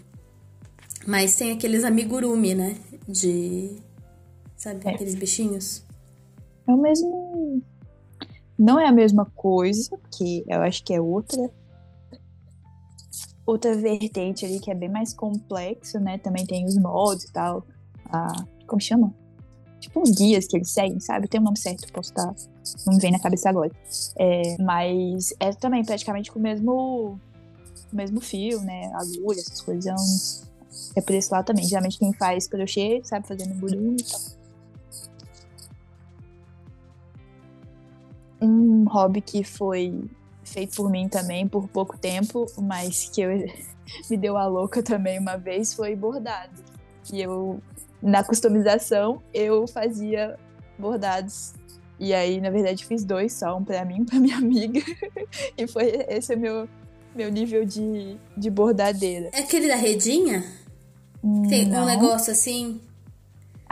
[1.08, 2.76] Mas tem aqueles amigurumi, né?
[3.08, 3.76] De
[4.62, 4.92] Sabe, é.
[4.92, 5.84] aqueles bichinhos?
[6.68, 7.64] É o mesmo.
[8.60, 11.50] Não é a mesma coisa, porque eu acho que é outra.
[13.44, 16.20] Outra vertente ali que é bem mais complexo, né?
[16.20, 17.66] Também tem os mods e tal.
[18.06, 19.12] Ah, como chama?
[19.80, 21.28] Tipo os guias que eles seguem, sabe?
[21.28, 22.32] Tem um nome certo, posso estar.
[22.86, 23.72] Não me vem na cabeça agora.
[24.16, 27.20] É, mas é também praticamente com o mesmo.
[27.92, 28.92] O mesmo fio, né?
[28.94, 30.48] Agulha, essas coisas.
[30.96, 31.66] É por esse lado também.
[31.66, 34.41] Geralmente quem faz crochê sabe fazer no e tal.
[38.42, 40.04] Um hobby que foi
[40.44, 43.30] feito por mim também por pouco tempo, mas que eu,
[44.10, 46.64] me deu a louca também uma vez foi bordado.
[47.12, 47.62] E eu
[48.02, 50.38] na customização eu fazia
[50.78, 51.54] bordados.
[52.00, 54.82] E aí, na verdade, fiz dois só, um para mim e pra minha amiga.
[55.56, 56.68] e foi esse é meu
[57.14, 59.30] meu nível de, de bordadeira.
[59.34, 60.44] É aquele da redinha?
[61.50, 61.84] Tem Não.
[61.84, 62.80] um negócio assim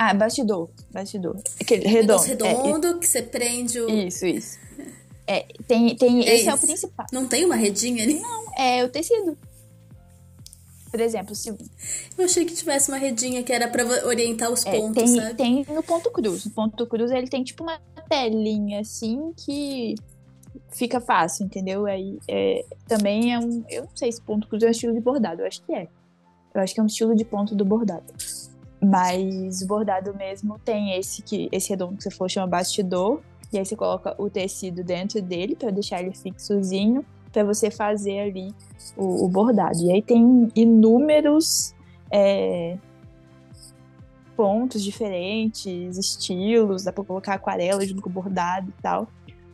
[0.02, 0.70] ah, bastidor.
[0.91, 1.41] Bastidor.
[1.60, 2.24] Aquele redondo.
[2.24, 3.89] redondo é, que você prende o.
[3.89, 4.58] Isso, isso.
[5.28, 6.50] É, tem, tem, é esse isso.
[6.50, 7.06] é o principal.
[7.12, 8.18] Não tem uma redinha ali?
[8.18, 9.38] Não, é o tecido.
[10.89, 11.50] Por exemplo, se.
[11.50, 15.34] Eu achei que tivesse uma redinha que era pra orientar os pontos, tem, sabe?
[15.36, 16.45] Tem no ponto cruz.
[16.45, 17.78] No ponto cruz ele tem tipo uma
[18.08, 19.95] telinha assim que
[20.70, 21.86] fica fácil, entendeu?
[21.86, 23.66] Aí é, também é um.
[23.68, 25.89] Eu não sei se ponto cruz é um estilo de bordado, eu acho que é.
[26.56, 28.14] Eu acho que é um estilo de ponto do bordado.
[28.82, 33.22] Mas o bordado mesmo tem esse que esse redondo que você falou chama bastidor.
[33.52, 38.20] E aí você coloca o tecido dentro dele para deixar ele fixozinho para você fazer
[38.20, 38.54] ali
[38.96, 39.82] o, o, bordado.
[39.82, 41.74] E aí tem inúmeros
[42.12, 42.78] é,
[44.36, 49.08] pontos diferentes, estilos, dá para colocar aquarela junto com o bordado e tal.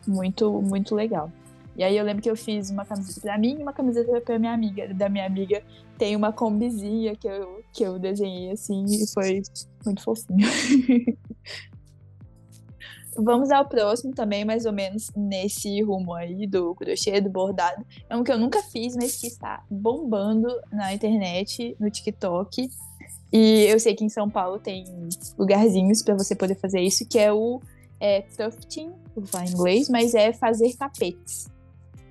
[0.07, 1.32] Muito, muito legal.
[1.76, 4.39] E aí eu lembro que eu fiz uma camiseta para mim e uma camiseta para
[4.39, 4.93] minha amiga.
[4.93, 5.61] Da minha amiga
[5.97, 9.41] tem uma combizinha que eu, que eu desenhei assim e foi
[9.85, 10.47] muito fofinho.
[13.17, 17.85] Vamos ao próximo também, mais ou menos nesse rumo aí do crochê, do bordado.
[18.09, 22.69] É um que eu nunca fiz, mas que está bombando na internet, no TikTok.
[23.31, 24.83] E eu sei que em São Paulo tem
[25.37, 27.61] lugarzinhos para você poder fazer isso, que é o
[28.01, 31.47] é, tufting, vou falar em inglês, mas é fazer tapetes.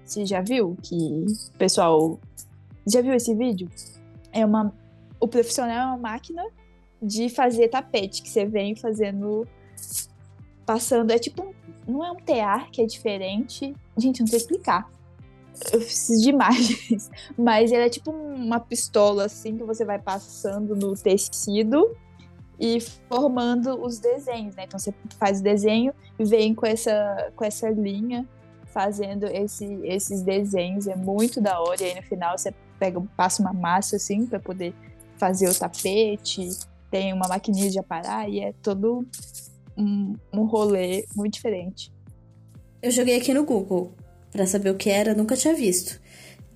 [0.05, 2.19] Você já viu que o pessoal.
[2.87, 3.69] Já viu esse vídeo?
[4.33, 4.73] É uma.
[5.19, 6.45] O profissional é uma máquina
[7.01, 9.47] de fazer tapete, que você vem fazendo.
[10.67, 11.11] Passando.
[11.11, 11.55] É tipo.
[11.87, 13.75] Não é um tear que é diferente.
[13.97, 14.91] Gente, não sei explicar.
[15.73, 17.11] Eu preciso de imagens.
[17.37, 21.97] Mas ele é tipo uma pistola, assim, que você vai passando no tecido
[22.59, 24.65] e formando os desenhos, né?
[24.65, 28.27] Então você faz o desenho e vem com essa, com essa linha
[28.67, 30.87] fazendo esse, esses desenhos.
[30.87, 31.83] É muito da hora.
[31.83, 32.53] E aí no final você
[32.85, 34.75] pega, passa uma massa assim para poder
[35.17, 36.51] fazer o tapete.
[36.91, 39.07] Tem uma maquininha de aparar e é todo
[39.77, 41.93] um, um rolê muito diferente.
[42.83, 43.93] Eu joguei aqui no Google
[44.31, 46.01] para saber o que era, nunca tinha visto.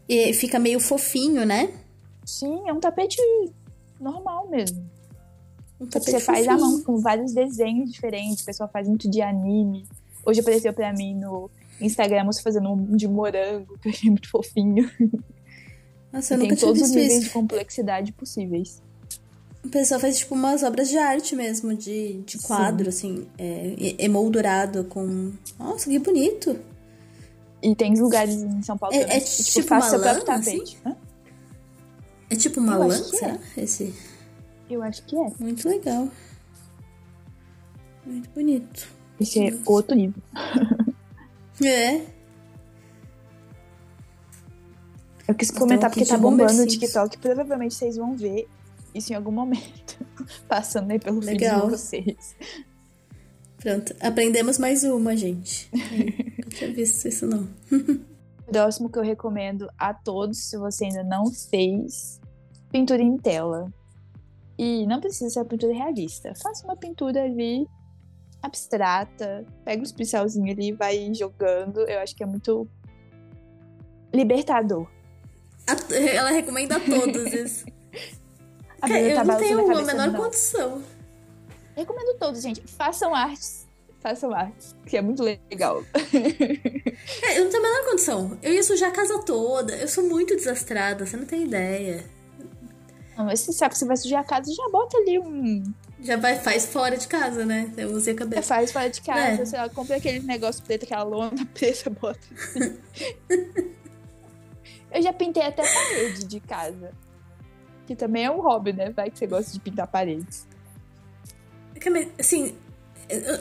[0.09, 1.73] E fica meio fofinho, né?
[2.25, 3.17] Sim, é um tapete
[3.99, 4.87] normal mesmo.
[5.81, 8.43] Um tapete você faz à mão com vários desenhos diferentes.
[8.43, 9.87] O pessoal faz muito de anime.
[10.25, 11.51] Hoje apareceu para mim no
[11.81, 14.91] Instagram você fazendo um de morango, que eu achei muito fofinho.
[16.13, 17.23] Nossa, eu nunca tem todos os níveis isso.
[17.25, 18.83] de complexidade possíveis.
[19.65, 23.27] O pessoal faz tipo umas obras de arte mesmo, de, de quadro, Sim.
[23.27, 25.33] assim, é, emoldurado com.
[25.59, 26.59] Nossa, que bonito!
[27.63, 29.17] E tem lugares em São Paulo é, também.
[29.17, 30.77] É tipo, tipo uma lã, assim?
[32.31, 33.39] É tipo uma lã, será?
[33.57, 33.63] É.
[33.63, 33.95] Esse...
[34.71, 35.33] Eu acho que é.
[35.41, 36.09] Muito legal.
[38.07, 38.89] Muito bonito.
[39.21, 40.23] Esse é outro nível.
[41.65, 42.03] é.
[45.29, 47.19] Eu quis então, comentar então, porque tá bombando no TikTok.
[47.19, 48.49] Provavelmente vocês vão ver
[48.95, 50.03] isso em algum momento.
[50.49, 51.67] Passando aí pelo Legal.
[51.67, 52.35] de vocês.
[53.59, 55.69] Pronto, aprendemos mais uma, gente.
[56.43, 57.47] Não tinha visto isso, não.
[58.47, 62.19] Próximo que eu recomendo a todos, se você ainda não fez,
[62.71, 63.71] pintura em tela.
[64.57, 66.33] E não precisa ser uma pintura realista.
[66.35, 67.69] Faça uma pintura ali
[68.43, 71.81] abstrata, pega os pincelzinhos ali e vai jogando.
[71.81, 72.67] Eu acho que é muito
[74.15, 74.89] libertador.
[75.91, 77.67] Ela recomenda a todos isso.
[78.81, 80.21] a eu não tenho uma menor não.
[80.21, 80.83] condição.
[81.77, 82.63] Recomendo todos, gente.
[82.67, 83.67] Façam artes.
[84.01, 85.83] Façam artes, que é muito legal.
[87.23, 88.39] é, eu não tenho a menor condição.
[88.43, 89.75] Eu ia sujar a casa toda.
[89.75, 92.05] Eu sou muito desastrada, você não tem ideia.
[93.17, 95.65] Não, mas você sabe que você vai sujar a casa, já bota ali um.
[96.01, 97.73] Já vai, faz fora de casa, né?
[97.77, 98.39] Eu usei a cabeça.
[98.39, 99.45] É, faz fora de casa, é.
[99.45, 102.21] sei lá, compra aquele negócio preto, aquela lona preta, bota.
[104.91, 106.93] Eu já pintei até parede de casa.
[107.87, 108.91] Que também é um hobby, né?
[108.91, 110.47] Vai que você gosta de pintar paredes.
[112.19, 112.57] Assim,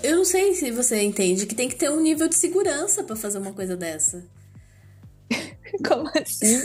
[0.03, 3.15] eu não sei se você entende que tem que ter um nível de segurança para
[3.15, 4.23] fazer uma coisa dessa.
[5.85, 6.61] Como assim?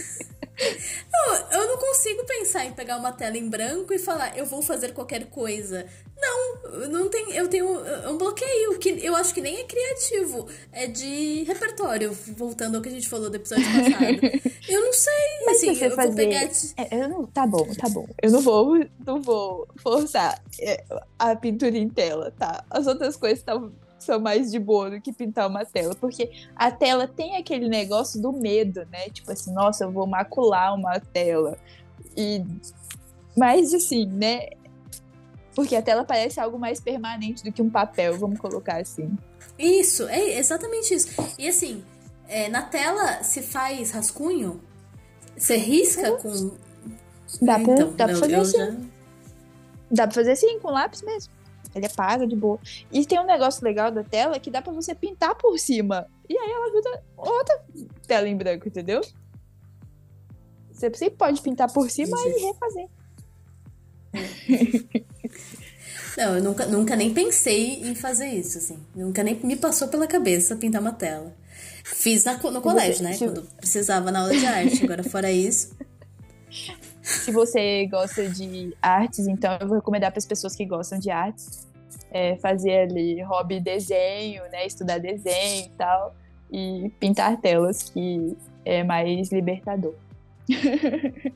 [1.13, 4.63] Não, eu não consigo pensar em pegar uma tela em branco e falar, eu vou
[4.63, 5.87] fazer qualquer coisa.
[6.21, 7.67] Não, não tem, eu tenho
[8.09, 12.89] um bloqueio que eu acho que nem é criativo, é de repertório, voltando ao que
[12.89, 14.21] a gente falou do episódio passado.
[14.69, 15.13] eu não sei,
[15.45, 16.09] Mas assim, você eu fazer...
[16.09, 16.43] vou pegar
[16.77, 18.07] é, eu não, tá bom, tá bom.
[18.23, 20.85] Eu não vou, não vou forçar é,
[21.19, 22.65] a pintura em tela, tá?
[22.71, 23.73] As outras coisas estão
[24.03, 28.21] são mais de boa do que pintar uma tela, porque a tela tem aquele negócio
[28.21, 29.09] do medo, né?
[29.11, 31.57] Tipo assim, nossa, eu vou macular uma tela.
[32.17, 32.45] E
[33.37, 34.51] mas assim, né?
[35.55, 39.11] Porque a tela parece algo mais permanente do que um papel, vamos colocar assim.
[39.59, 41.09] Isso, é exatamente isso.
[41.39, 41.85] E assim,
[42.29, 44.61] é, na tela se faz rascunho,
[45.37, 46.53] você risca com.
[47.41, 48.59] Dá pra, então, dá pra fazer assim.
[48.59, 48.77] Já...
[49.91, 51.33] Dá pra fazer assim, com lápis mesmo.
[51.75, 52.59] Ele apaga de boa.
[52.91, 56.07] E tem um negócio legal da tela que dá para você pintar por cima.
[56.29, 57.65] E aí ela vira outra
[58.07, 59.01] tela em branco, entendeu?
[60.71, 62.89] Você sempre pode pintar por cima e refazer.
[66.17, 68.79] Não, eu nunca, nunca nem pensei em fazer isso, assim.
[68.95, 71.35] Nunca nem me passou pela cabeça pintar uma tela.
[71.85, 73.17] Fiz na, no colégio, né?
[73.17, 74.85] Quando precisava na aula de arte.
[74.85, 75.75] Agora, fora isso.
[77.03, 81.11] Se você gosta de artes, então eu vou recomendar para as pessoas que gostam de
[81.11, 81.67] artes
[82.13, 84.67] é, fazer ali hobby desenho, né?
[84.67, 86.15] Estudar desenho e tal.
[86.51, 89.95] E pintar telas, que é mais libertador.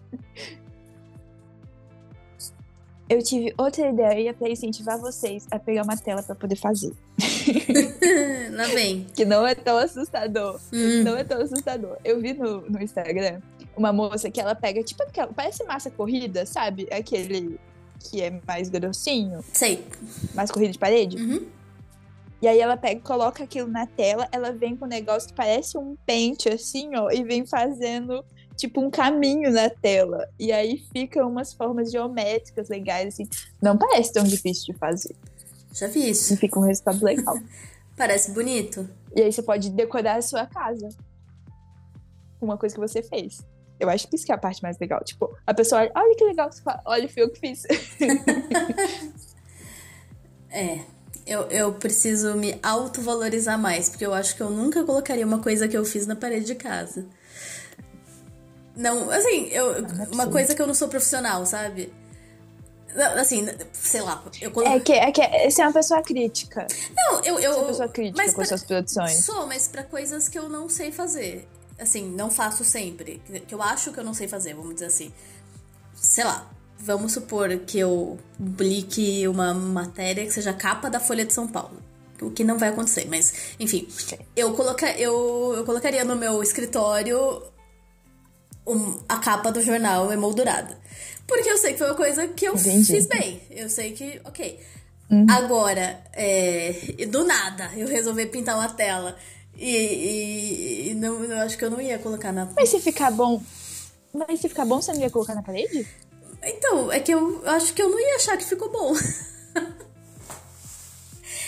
[3.08, 6.92] eu tive outra ideia para incentivar vocês a pegar uma tela para poder fazer.
[8.52, 9.06] Lá vem.
[9.14, 10.60] que não é tão assustador.
[10.72, 11.02] Hum.
[11.02, 11.96] Não é tão assustador.
[12.04, 13.40] Eu vi no, no Instagram
[13.76, 16.88] uma moça que ela pega, tipo aquela, parece massa corrida, sabe?
[16.90, 17.60] Aquele
[17.98, 19.44] que é mais grossinho.
[19.52, 19.86] Sei.
[20.34, 21.16] Mais corrida de parede.
[21.16, 21.46] Uhum.
[22.40, 25.78] E aí ela pega, coloca aquilo na tela, ela vem com um negócio que parece
[25.78, 28.24] um pente, assim, ó, e vem fazendo
[28.56, 30.28] tipo um caminho na tela.
[30.38, 33.28] E aí ficam umas formas geométricas legais, assim.
[33.60, 35.14] Não parece tão difícil de fazer.
[35.72, 36.34] Já vi isso.
[36.34, 37.38] E fica um resultado legal.
[37.96, 38.88] parece bonito.
[39.14, 40.88] E aí você pode decorar a sua casa
[42.40, 43.42] uma coisa que você fez.
[43.78, 45.02] Eu acho que isso que é a parte mais legal.
[45.04, 47.64] Tipo, a pessoa olha, olha que legal, você fala, olha, fui eu que fiz.
[50.50, 50.80] é.
[51.26, 55.66] Eu, eu preciso me autovalorizar mais, porque eu acho que eu nunca colocaria uma coisa
[55.66, 57.04] que eu fiz na parede de casa.
[58.76, 59.80] Não, assim, eu, é
[60.12, 61.92] uma coisa que eu não sou profissional, sabe?
[63.18, 64.68] Assim, sei lá, eu colo...
[64.68, 66.66] É que, é que você é uma pessoa crítica.
[66.94, 67.38] Não, eu.
[67.40, 69.24] eu Você é uma pessoa crítica com pra- suas produções.
[69.24, 71.46] Sou, mas pra coisas que eu não sei fazer.
[71.78, 73.20] Assim, não faço sempre.
[73.46, 75.12] Que eu acho que eu não sei fazer, vamos dizer assim.
[75.94, 81.32] Sei lá, vamos supor que eu publique uma matéria que seja capa da Folha de
[81.34, 81.82] São Paulo.
[82.20, 83.86] O que não vai acontecer, mas, enfim.
[84.34, 87.42] Eu, coloca, eu, eu colocaria no meu escritório
[88.66, 90.78] um- a capa do jornal emoldurada.
[91.26, 92.86] Porque eu sei que foi uma coisa que eu Entendi.
[92.92, 93.40] fiz bem.
[93.50, 94.58] Eu sei que, ok.
[95.10, 95.26] Uhum.
[95.28, 99.16] Agora, é, do nada, eu resolvi pintar uma tela.
[99.58, 102.46] E, e- e não, eu acho que eu não ia colocar na.
[102.56, 103.40] Mas se ficar bom.
[104.12, 105.86] Mas se ficar bom, você não ia colocar na parede?
[106.42, 108.92] Então, é que eu acho que eu não ia achar que ficou bom.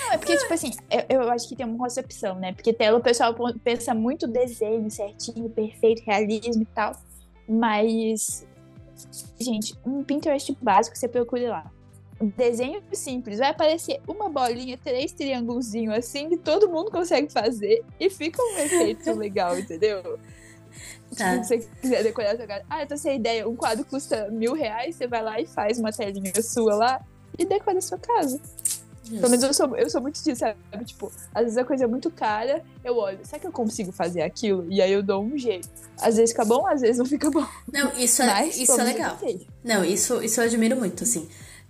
[0.00, 2.52] Não, é porque, tipo assim, eu, eu acho que tem uma concepção, né?
[2.52, 6.92] Porque tela o pessoal pensa muito desenho certinho, perfeito, realismo e tal.
[7.48, 8.46] Mas,
[9.38, 11.70] gente, um Pinterest básico, você procure lá.
[12.20, 17.84] Um desenho simples, vai aparecer uma bolinha, três triângulozinhos assim, que todo mundo consegue fazer
[18.00, 20.18] e fica um efeito legal, entendeu?
[21.16, 21.32] Tá.
[21.32, 22.64] Tipo, se você quiser decorar sua casa.
[22.68, 23.48] Ah, eu tô sem ideia.
[23.48, 27.00] Um quadro custa mil reais, você vai lá e faz uma telinha sua lá
[27.38, 28.40] e decora a sua casa.
[29.08, 30.58] Pelo menos eu sou, eu sou muito disso, sabe?
[30.84, 34.20] Tipo, às vezes a coisa é muito cara, eu olho, será que eu consigo fazer
[34.20, 34.66] aquilo?
[34.70, 35.68] E aí eu dou um jeito.
[35.98, 37.46] Às vezes fica bom, às vezes não fica bom.
[37.72, 39.18] Não, isso é, Mas, isso é legal.
[39.64, 41.26] Não, isso, isso eu admiro muito, assim.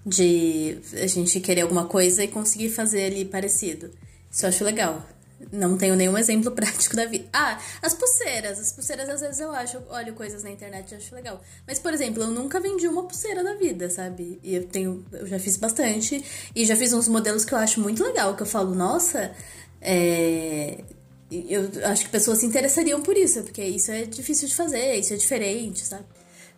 [0.08, 3.90] De a gente querer alguma coisa e conseguir fazer ali parecido.
[4.30, 5.04] Isso eu acho legal.
[5.52, 7.28] Não tenho nenhum exemplo prático da vida.
[7.32, 8.58] Ah, as pulseiras.
[8.58, 11.40] As pulseiras, às vezes, eu acho, olho coisas na internet e acho legal.
[11.66, 14.38] Mas, por exemplo, eu nunca vendi uma pulseira na vida, sabe?
[14.42, 15.04] E eu tenho.
[15.12, 16.24] Eu já fiz bastante.
[16.54, 19.32] E já fiz uns modelos que eu acho muito legal, que eu falo, nossa,
[19.80, 20.82] é.
[21.30, 25.12] Eu acho que pessoas se interessariam por isso, porque isso é difícil de fazer, isso
[25.12, 26.04] é diferente, sabe?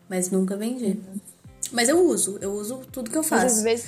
[0.08, 0.96] Mas nunca vendi.
[1.72, 3.62] Mas eu uso, eu uso tudo que eu Mas às faço.
[3.64, 3.86] vezes.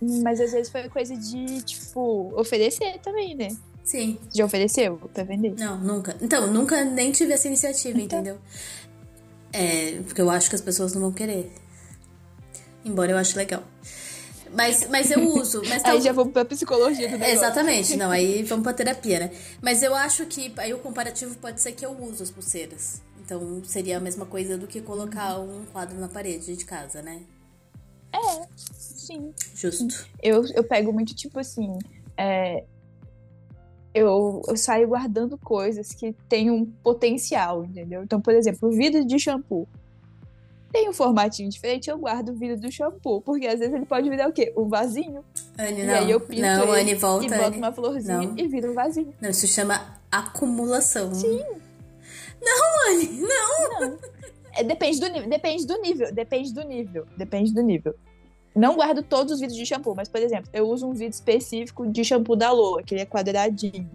[0.00, 3.48] Mas às vezes foi coisa de, tipo, oferecer também, né?
[3.84, 4.18] Sim.
[4.34, 5.54] Já ofereceu pra vender?
[5.58, 6.16] Não, nunca.
[6.20, 8.20] Então, nunca nem tive essa iniciativa, Então.
[8.20, 8.38] entendeu?
[9.52, 11.50] É, porque eu acho que as pessoas não vão querer.
[12.84, 13.62] Embora eu ache legal.
[14.54, 15.60] Mas, mas eu uso.
[15.62, 17.34] Mas Aí tal- já vamos pra psicologia do negócio.
[17.34, 19.30] Exatamente, não, aí vamos pra terapia, né?
[19.60, 23.02] Mas eu acho que aí o comparativo pode ser que eu uso as pulseiras.
[23.28, 27.20] Então seria a mesma coisa do que colocar um quadro na parede de casa, né?
[28.10, 29.34] É, sim.
[29.54, 30.06] Justo.
[30.22, 31.76] Eu, eu pego muito, tipo assim.
[32.16, 32.64] é,
[33.92, 38.02] eu, eu saio guardando coisas que têm um potencial, entendeu?
[38.02, 39.68] Então, por exemplo, o vidro de shampoo.
[40.72, 43.20] Tem um formatinho diferente, eu guardo o vidro do shampoo.
[43.20, 44.54] Porque às vezes ele pode virar o quê?
[44.56, 45.22] Um vasinho.
[45.58, 45.94] Anne, e não.
[45.94, 47.26] aí eu pinto não, ele Anne, volta.
[47.26, 47.56] e boto Anne.
[47.58, 48.38] uma florzinha Não.
[48.38, 49.12] e vira um vasinho.
[49.20, 51.14] Não, isso chama acumulação.
[51.14, 51.44] Sim.
[52.42, 53.98] Não, Anne, não.
[54.52, 57.94] É, depende do nível, depende do nível, depende do nível, depende do nível.
[58.54, 61.86] Não guardo todos os vidros de shampoo, mas, por exemplo, eu uso um vidro específico
[61.86, 63.88] de shampoo da Loa, que ele é quadradinho.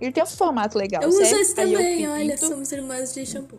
[0.00, 1.40] Ele tem um formato legal, Eu uso certo?
[1.40, 3.58] esse Aí eu também, olha, somos irmãs de shampoo.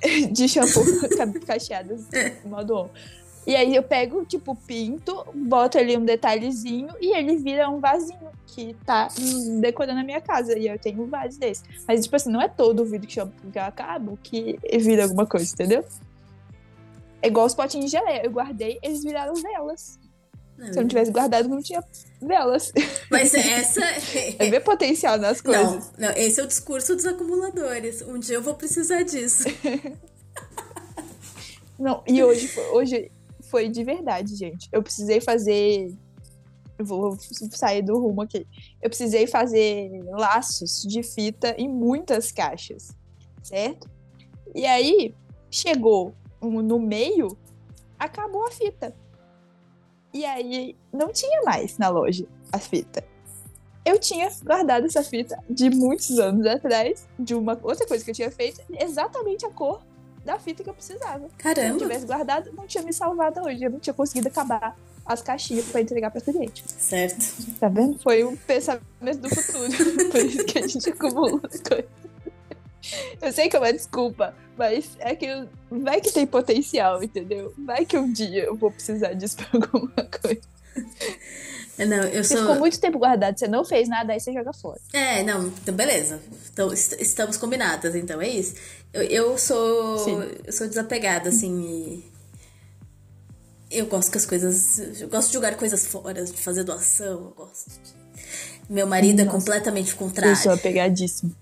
[0.32, 0.84] de shampoo
[1.46, 2.06] cacheadas,
[2.44, 2.88] modo on.
[3.46, 8.30] E aí eu pego, tipo, pinto, boto ali um detalhezinho e ele vira um vasinho
[8.46, 10.58] que tá hum, decorando a minha casa.
[10.58, 11.62] E eu tenho um vaso desse.
[11.88, 15.04] Mas, tipo assim, não é todo o vidro de shampoo que eu acabo que vira
[15.04, 15.84] alguma coisa, entendeu?
[17.22, 18.24] É igual os potinhos de geleia.
[18.24, 19.98] Eu guardei, eles viraram velas.
[20.58, 21.82] Se eu não tivesse guardado, não tinha
[22.20, 22.70] velas.
[23.10, 23.80] Mas essa.
[24.38, 25.90] É ver potencial nas coisas.
[25.96, 28.02] Não, não, esse é o discurso dos acumuladores.
[28.02, 29.44] Um dia eu vou precisar disso.
[31.78, 33.10] Não, e hoje, hoje
[33.50, 34.68] foi de verdade, gente.
[34.72, 35.92] Eu precisei fazer.
[36.78, 37.18] Eu vou
[37.50, 38.46] sair do rumo aqui.
[38.80, 42.96] Eu precisei fazer laços de fita em muitas caixas,
[43.42, 43.90] certo?
[44.54, 45.14] E aí
[45.50, 47.36] chegou no meio,
[47.98, 48.96] acabou a fita.
[50.12, 53.04] E aí não tinha mais na loja a fita.
[53.84, 58.14] Eu tinha guardado essa fita de muitos anos atrás, de uma outra coisa que eu
[58.14, 59.82] tinha feito, exatamente a cor
[60.24, 61.18] da fita que eu precisava.
[61.18, 61.78] Se eu não Caramba.
[61.78, 63.62] tivesse guardado, não tinha me salvado hoje.
[63.64, 66.62] Eu não tinha conseguido acabar as caixinhas pra entregar pra cliente.
[66.66, 67.24] Certo.
[67.58, 67.98] Tá vendo?
[67.98, 69.70] Foi um pensamento do futuro.
[70.10, 71.86] Por isso que a gente acumula as coisas.
[73.20, 75.26] Eu sei que é uma desculpa, mas é que
[75.70, 77.52] vai que tem potencial, entendeu?
[77.58, 79.92] Vai que um dia eu vou precisar disso pra alguma
[80.22, 80.40] coisa.
[81.78, 82.42] Não, eu Você sou.
[82.46, 84.78] ficou muito tempo guardado, você não fez nada, aí você joga fora.
[84.92, 86.20] É, não, então beleza.
[86.52, 88.54] Então est- estamos combinadas, então é isso.
[88.92, 89.98] Eu, eu sou.
[89.98, 90.20] Sim.
[90.44, 92.02] Eu sou desapegada, assim.
[93.70, 95.00] Eu gosto que as coisas.
[95.00, 97.70] Eu gosto de jogar coisas fora, de fazer doação, eu gosto.
[97.70, 98.00] De...
[98.68, 100.32] Meu marido é Nossa, é completamente contrário.
[100.32, 101.34] Eu sou apegadíssimo.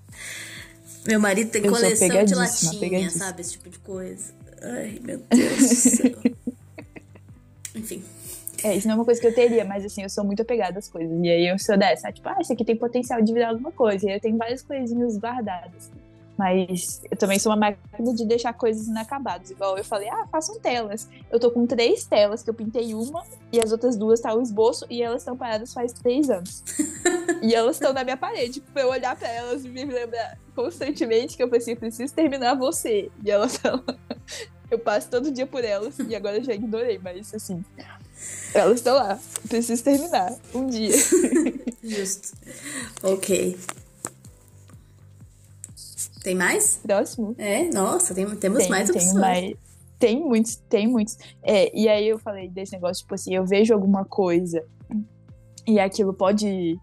[1.07, 3.40] Meu marido tem eu coleção de latinha, sabe?
[3.40, 4.32] Esse tipo de coisa.
[4.61, 6.18] Ai, meu Deus do céu.
[7.74, 8.05] Enfim.
[8.62, 10.78] É, isso não é uma coisa que eu teria, mas assim, eu sou muito apegada
[10.78, 11.16] às coisas.
[11.22, 14.05] E aí eu sou dessa, tipo, ah, isso aqui tem potencial de virar alguma coisa.
[14.05, 15.90] E aí eu tenho várias coisinhas guardadas.
[16.39, 19.51] Mas eu também sou uma máquina de deixar coisas inacabadas.
[19.51, 21.09] Igual eu falei, ah, façam telas.
[21.32, 24.41] Eu tô com três telas, que eu pintei uma, e as outras duas tá o
[24.41, 26.62] esboço, e elas estão paradas faz três anos.
[27.43, 31.36] e elas estão na minha parede, pra eu olhar pra elas e me lembrar constantemente
[31.36, 33.11] que eu pensei, preciso terminar você.
[33.24, 33.82] E elas estão.
[34.70, 37.64] eu passo todo dia por elas, e agora eu já ignorei, mas assim.
[38.55, 39.18] Elas estão lá.
[39.49, 40.36] Preciso terminar.
[40.55, 40.95] Um dia.
[41.82, 42.32] Justo.
[43.03, 43.57] Ok.
[46.29, 46.79] Tem mais?
[46.83, 47.35] Próximo.
[47.39, 49.12] É, nossa, tem, temos tem, mais opções.
[49.12, 49.55] Tem, mais,
[49.99, 51.16] tem muitos, tem muitos.
[51.43, 54.62] É, e aí eu falei desse negócio, tipo assim, eu vejo alguma coisa
[55.66, 56.79] e aquilo pode.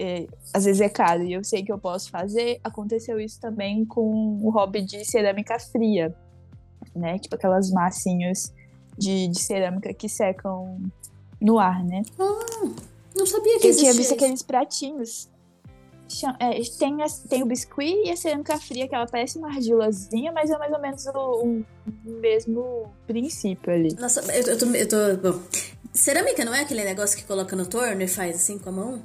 [0.00, 2.60] É, às vezes é caro e eu sei que eu posso fazer.
[2.64, 6.16] Aconteceu isso também com o hobby de cerâmica fria,
[6.96, 7.18] né?
[7.18, 8.54] Tipo aquelas massinhas
[8.96, 10.80] de, de cerâmica que secam
[11.38, 12.00] no ar, né?
[12.18, 12.70] Ah,
[13.14, 15.28] não sabia que eu tinha visto aqueles pratinhos
[16.40, 16.96] é, tem,
[17.28, 20.72] tem o biscuit e a cerâmica fria, que ela parece uma argilazinha, mas é mais
[20.72, 21.62] ou menos o,
[22.06, 23.94] o mesmo princípio ali.
[23.98, 25.32] Nossa, eu, eu, tô, eu tô.
[25.32, 25.42] Bom,
[25.92, 29.02] cerâmica não é aquele negócio que coloca no torno e faz assim com a mão?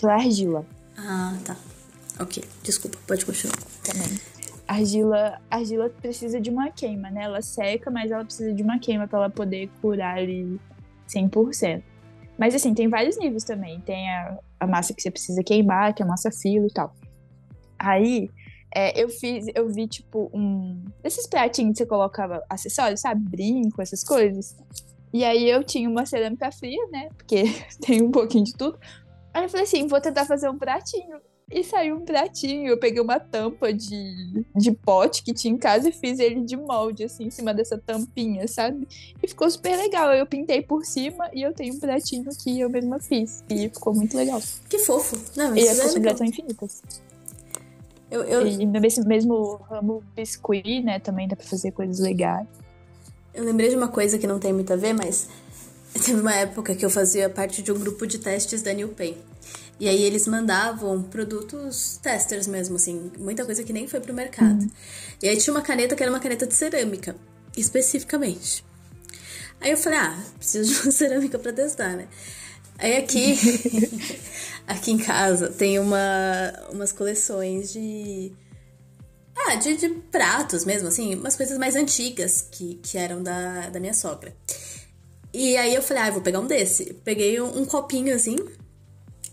[0.00, 0.66] Pra argila.
[0.96, 1.56] Ah, tá.
[2.18, 3.56] Ok, desculpa, pode continuar.
[3.84, 4.18] Também.
[4.66, 7.24] Argila, argila precisa de uma queima, né?
[7.24, 10.60] Ela seca, mas ela precisa de uma queima para ela poder curar ali
[11.08, 11.82] 100%.
[12.38, 13.80] Mas assim, tem vários níveis também.
[13.80, 16.94] Tem a, a massa que você precisa queimar, que é massa filo e tal.
[17.78, 18.28] Aí,
[18.72, 20.84] é, eu fiz, eu vi, tipo, um.
[21.02, 23.22] Esses pratinhos que você colocava acessórios, sabe?
[23.28, 24.56] Brinco, essas coisas.
[25.12, 27.08] E aí eu tinha uma cerâmica fria, né?
[27.16, 27.44] Porque
[27.80, 28.78] tem um pouquinho de tudo.
[29.34, 31.20] Aí eu falei assim, vou tentar fazer um pratinho.
[31.50, 32.68] E saiu um pratinho.
[32.68, 36.56] Eu peguei uma tampa de, de pote que tinha em casa e fiz ele de
[36.56, 38.86] molde, assim, em cima dessa tampinha, sabe?
[39.20, 40.12] E ficou super legal.
[40.12, 43.42] Eu pintei por cima e eu tenho um pratinho que eu mesma fiz.
[43.50, 44.40] E ficou muito legal.
[44.68, 45.18] Que fofo.
[45.36, 46.82] Não, e as é possibilidades são infinitas.
[48.08, 48.46] Eu, eu...
[48.46, 52.46] E nesse mesmo ramo biscuit, né, também dá pra fazer coisas legais.
[53.34, 55.28] Eu lembrei de uma coisa que não tem muito a ver, mas
[56.04, 59.16] teve uma época que eu fazia parte de um grupo de testes da New Pay.
[59.80, 64.60] E aí eles mandavam produtos testers mesmo, assim, muita coisa que nem foi pro mercado.
[64.60, 64.70] Uhum.
[65.22, 67.16] E aí tinha uma caneta que era uma caneta de cerâmica,
[67.56, 68.62] especificamente.
[69.58, 72.06] Aí eu falei, ah, preciso de uma cerâmica para testar, né?
[72.78, 73.38] Aí aqui,
[74.68, 78.32] aqui em casa tem uma, umas coleções de.
[79.34, 83.80] Ah, de, de, pratos mesmo, assim, umas coisas mais antigas que, que eram da, da
[83.80, 84.36] minha sogra.
[85.32, 86.92] E aí eu falei, ah, eu vou pegar um desse.
[87.02, 88.36] Peguei um, um copinho assim,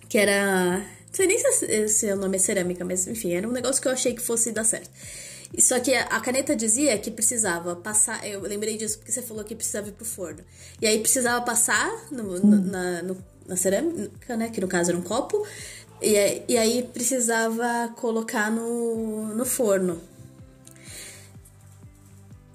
[0.09, 0.77] que era.
[0.79, 3.87] Não sei nem se, se o nome é cerâmica, mas enfim, era um negócio que
[3.87, 4.89] eu achei que fosse dar certo.
[5.57, 8.27] Só que a caneta dizia que precisava passar.
[8.27, 10.43] Eu lembrei disso porque você falou que precisava ir pro forno.
[10.81, 14.49] E aí precisava passar no, no, na, no, na cerâmica, né?
[14.49, 15.45] Que no caso era um copo.
[16.01, 20.01] E, e aí precisava colocar no, no forno.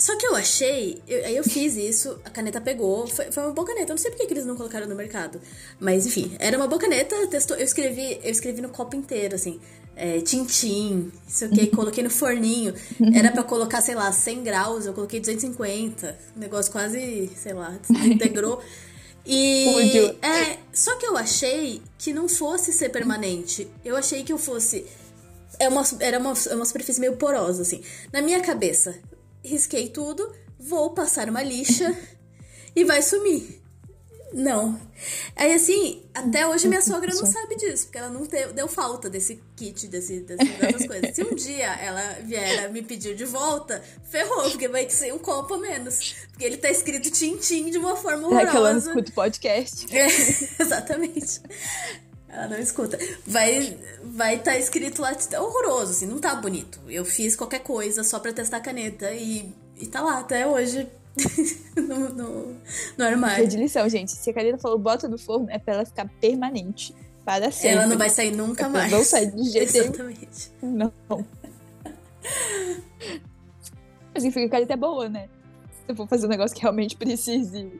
[0.02, 3.52] Só que eu achei, eu, aí eu fiz isso, a caneta pegou, foi, foi uma
[3.52, 5.40] boa caneta, eu não sei porque que eles não colocaram no mercado.
[5.78, 9.60] Mas enfim, era uma boa caneta, testou, eu escrevi, eu escrevi no copo inteiro, assim,
[9.94, 12.74] é, tintim, isso aqui, coloquei no forninho.
[13.14, 16.18] Era para colocar, sei lá, 100 graus, eu coloquei 250.
[16.34, 17.72] O negócio quase, sei lá,
[18.04, 18.60] integrou.
[19.24, 19.68] E
[20.20, 23.68] é, só que eu achei que não fosse ser permanente.
[23.84, 24.84] Eu achei que eu fosse
[25.60, 27.82] é uma, era uma, é uma superfície meio porosa, assim.
[28.12, 28.96] Na minha cabeça,
[29.42, 31.96] risquei tudo, vou passar uma lixa
[32.74, 33.62] e vai sumir.
[34.32, 34.80] Não.
[35.36, 39.10] Aí assim, até hoje minha sogra não sabe disso, porque ela não deu, deu falta
[39.10, 41.14] desse kit, desse, dessas coisas.
[41.14, 45.54] Se um dia ela vier me pedir de volta, ferrou, porque vai ser um copo
[45.54, 46.14] a menos.
[46.30, 48.48] Porque ele tá escrito tintim de uma forma horrorosa.
[48.48, 49.86] É que ela não escuta podcast.
[49.94, 50.06] É,
[50.58, 51.40] exatamente.
[52.32, 52.98] Ela não escuta.
[53.26, 56.80] Vai vai estar tá escrito lá é horroroso, assim, não tá bonito.
[56.88, 60.88] Eu fiz qualquer coisa só pra testar a caneta e, e tá lá até hoje.
[61.76, 62.56] no, no,
[62.96, 63.46] no armário.
[63.46, 64.12] de lição, gente.
[64.12, 66.94] Se a caneta falou bota no forno, é pra ela ficar permanente.
[67.22, 67.76] Para sempre.
[67.76, 68.90] Ela não vai sair nunca é mais.
[68.90, 70.50] Não sai de jeito Exatamente.
[70.60, 70.92] Não.
[74.14, 75.28] Mas enfim, a caneta é boa, né?
[75.84, 77.70] Se eu for fazer um negócio que realmente precise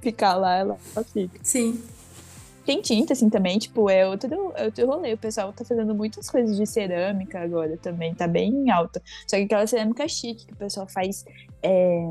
[0.00, 0.78] ficar lá, ela
[1.12, 1.38] fica.
[1.42, 1.80] Sim.
[2.68, 5.14] Tem tinta, assim, também, tipo, é outro, é outro rolê.
[5.14, 9.00] O pessoal tá fazendo muitas coisas de cerâmica agora também, tá bem alta.
[9.26, 11.24] Só que aquela cerâmica chique que o pessoal faz
[11.62, 12.06] é,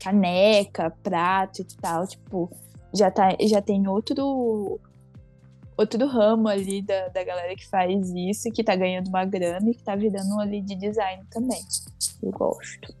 [0.00, 2.50] caneca, prato e tal, tipo,
[2.92, 4.80] já, tá, já tem outro
[5.76, 9.74] outro ramo ali da, da galera que faz isso, que tá ganhando uma grana e
[9.76, 11.62] que tá virando ali de design também.
[12.20, 12.92] Eu gosto.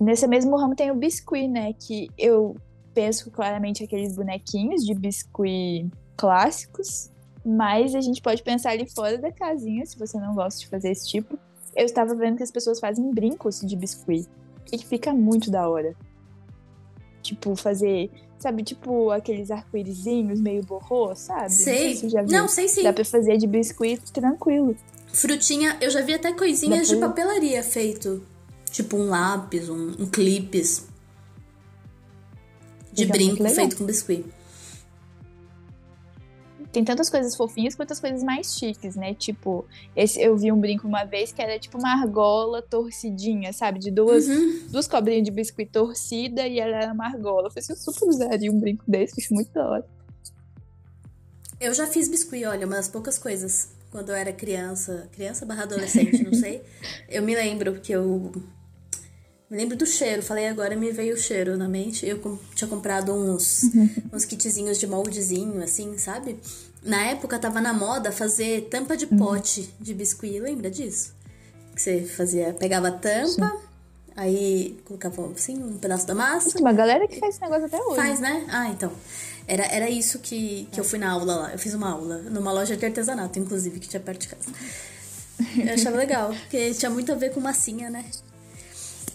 [0.00, 1.74] Nesse mesmo ramo tem o biscuit, né?
[1.74, 2.56] Que eu
[2.94, 7.10] penso claramente aqueles bonequinhos de biscuit clássicos,
[7.44, 10.90] mas a gente pode pensar ali fora da casinha, se você não gosta de fazer
[10.90, 11.38] esse tipo.
[11.76, 14.26] Eu estava vendo que as pessoas fazem brincos de biscuit,
[14.72, 15.94] e que fica muito da hora.
[17.22, 21.52] Tipo, fazer, sabe, tipo aqueles arco-írisinhos meio borrô, sabe?
[21.52, 21.94] Sei.
[21.94, 22.82] Não, sei, não sei sim.
[22.82, 24.76] Dá pra fazer de biscuit tranquilo.
[25.12, 28.26] Frutinha, eu já vi até coisinhas de papelaria feito.
[28.70, 30.88] Tipo um lápis, um, um clipes.
[32.94, 34.24] De brinco feito com biscuit.
[36.74, 39.14] Tem tantas coisas fofinhas quanto as coisas mais chiques, né?
[39.14, 39.64] Tipo,
[39.94, 43.78] esse, eu vi um brinco uma vez que era tipo uma argola torcidinha, sabe?
[43.78, 44.66] De duas, uhum.
[44.70, 47.46] duas cobrinhas de biscuit torcida e ela era uma argola.
[47.46, 49.86] Eu falei assim, eu super usaria um brinco desse, acho muito da hora.
[51.60, 53.68] Eu já fiz biscuit, olha, umas poucas coisas.
[53.92, 56.60] Quando eu era criança, criança barra adolescente, não sei.
[57.08, 58.32] Eu me lembro que eu
[59.54, 62.04] me lembro do cheiro, falei agora me veio o cheiro na mente.
[62.04, 63.62] Eu tinha comprado uns,
[64.12, 66.40] uns kitzinhos de moldezinho, assim, sabe?
[66.82, 71.14] Na época tava na moda fazer tampa de pote de biscuit, lembra disso?
[71.74, 73.58] Que você fazia, pegava a tampa, Sim.
[74.16, 76.50] aí colocava assim um pedaço da massa.
[76.50, 77.96] Tem uma galera que faz esse negócio até hoje.
[77.96, 78.44] Faz, né?
[78.50, 78.92] Ah, então.
[79.46, 81.52] Era, era isso que, que eu fui na aula lá.
[81.52, 84.48] Eu fiz uma aula numa loja de artesanato, inclusive, que tinha perto de casa.
[85.56, 88.04] Eu achava legal, porque tinha muito a ver com massinha, né?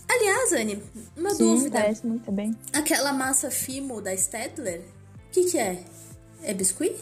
[0.10, 0.82] Aliás, Anne,
[1.16, 1.80] uma Sim, dúvida.
[1.80, 2.56] parece muito bem.
[2.74, 5.84] Aquela massa Fimo da Stedler, o que, que é?
[6.42, 6.96] É biscuit?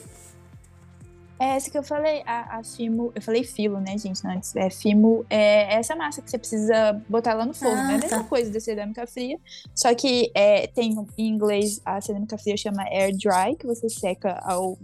[1.39, 3.11] É essa que eu falei, a, a Fimo.
[3.13, 4.55] Eu falei filo, né, gente, antes.
[4.55, 7.77] É Fimo, é essa massa que você precisa botar lá no forno.
[7.77, 8.23] Ah, é a mesma tá.
[8.23, 9.39] coisa da cerâmica fria.
[9.75, 14.39] Só que é, tem em inglês a cerâmica fria chama air dry, que você seca
[14.43, 14.79] ao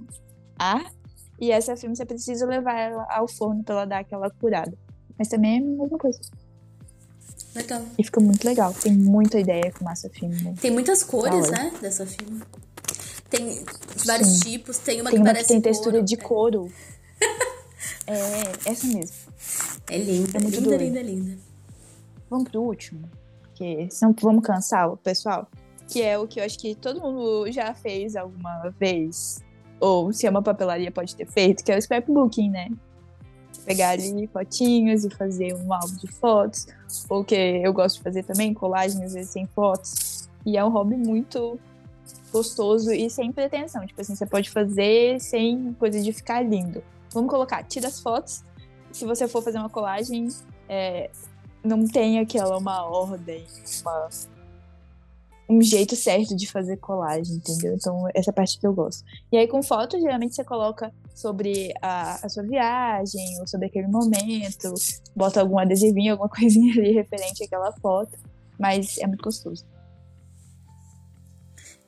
[0.58, 0.92] ar.
[1.42, 4.78] E essa Fimo você precisa levar ela ao forno pra ela dar aquela curada.
[5.18, 6.20] Mas também é a mesma coisa.
[7.56, 7.86] Legal.
[7.98, 8.74] E fica muito legal.
[8.74, 10.36] Tem muita ideia com massa fina.
[10.42, 10.56] Né?
[10.60, 11.72] Tem muitas cores, né?
[11.82, 12.46] Dessa fina.
[13.30, 13.64] Tem
[14.06, 14.40] vários Sim.
[14.40, 14.78] tipos.
[14.80, 15.48] Tem uma tem que uma parece.
[15.48, 16.06] Que tem textura couro.
[16.06, 16.72] de couro.
[18.08, 19.16] é, essa mesmo.
[19.90, 21.38] É linda, é muito linda, linda, linda.
[22.30, 23.10] Vamos pro último.
[23.42, 25.48] Porque senão vamos cansar o pessoal.
[25.88, 29.44] Que é o que eu acho que todo mundo já fez alguma vez.
[29.80, 32.70] Ou se é uma papelaria pode ter feito, que é o scrapbooking, né?
[33.66, 36.68] Pegar ali fotinhos e fazer um álbum de fotos,
[37.10, 40.30] ou que eu gosto de fazer também, colagem às vezes sem fotos.
[40.46, 41.60] E é um hobby muito
[42.32, 43.86] gostoso e sem pretensão.
[43.86, 46.84] Tipo assim, você pode fazer sem coisa de ficar lindo.
[47.14, 48.44] Vamos colocar, tira as fotos.
[48.92, 50.28] Se você for fazer uma colagem,
[50.68, 51.10] é,
[51.64, 53.46] não tem aquela uma ordem,
[53.82, 54.10] uma
[55.48, 57.76] um jeito certo de fazer colagem, entendeu?
[57.76, 59.04] Então, essa parte que eu gosto.
[59.32, 63.88] E aí, com foto, geralmente você coloca sobre a, a sua viagem, ou sobre aquele
[63.88, 64.74] momento,
[65.16, 68.18] bota algum adesivinho, alguma coisinha ali referente àquela foto.
[68.58, 69.66] Mas é muito gostoso.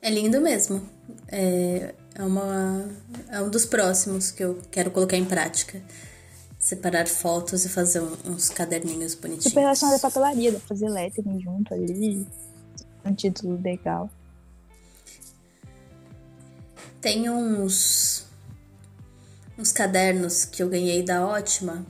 [0.02, 0.82] É lindo mesmo.
[1.28, 2.88] É, é, uma,
[3.30, 5.80] é um dos próximos que eu quero colocar em prática.
[6.58, 9.44] Separar fotos e fazer uns caderninhos bonitinhos.
[9.44, 12.26] Super relacionado à papelaria, dá pra fazer lettering junto ali
[13.08, 14.10] um título legal.
[17.00, 18.26] Tem uns
[19.58, 21.84] uns cadernos que eu ganhei da Ótima.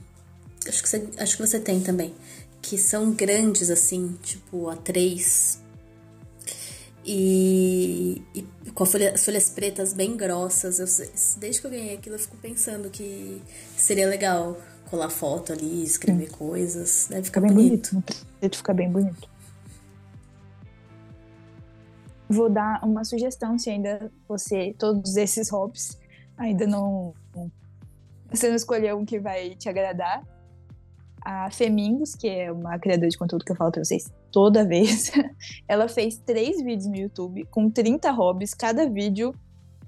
[0.67, 2.13] Acho que você, acho que você tem também,
[2.61, 5.59] que são grandes assim, tipo A3.
[7.05, 10.79] E, e com folha, as folhas pretas bem grossas.
[10.79, 13.41] Eu, desde que eu ganhei aquilo, eu fico pensando que
[13.77, 14.59] seria legal
[14.89, 16.35] colar foto ali, escrever Sim.
[16.35, 17.07] coisas.
[17.09, 17.91] Deve ficar bem bonito.
[17.91, 18.25] bonito.
[18.39, 18.57] bonito.
[18.57, 19.36] Fica bem bonito
[22.29, 25.97] vou dar uma sugestão se ainda você, todos esses hobbies,
[26.37, 27.13] ainda não.
[28.29, 30.23] Você não escolheu um que vai te agradar.
[31.21, 35.11] A Femingos, que é uma criadora de conteúdo que eu falo pra vocês toda vez,
[35.67, 39.33] ela fez três vídeos no YouTube com 30 hobbies, cada vídeo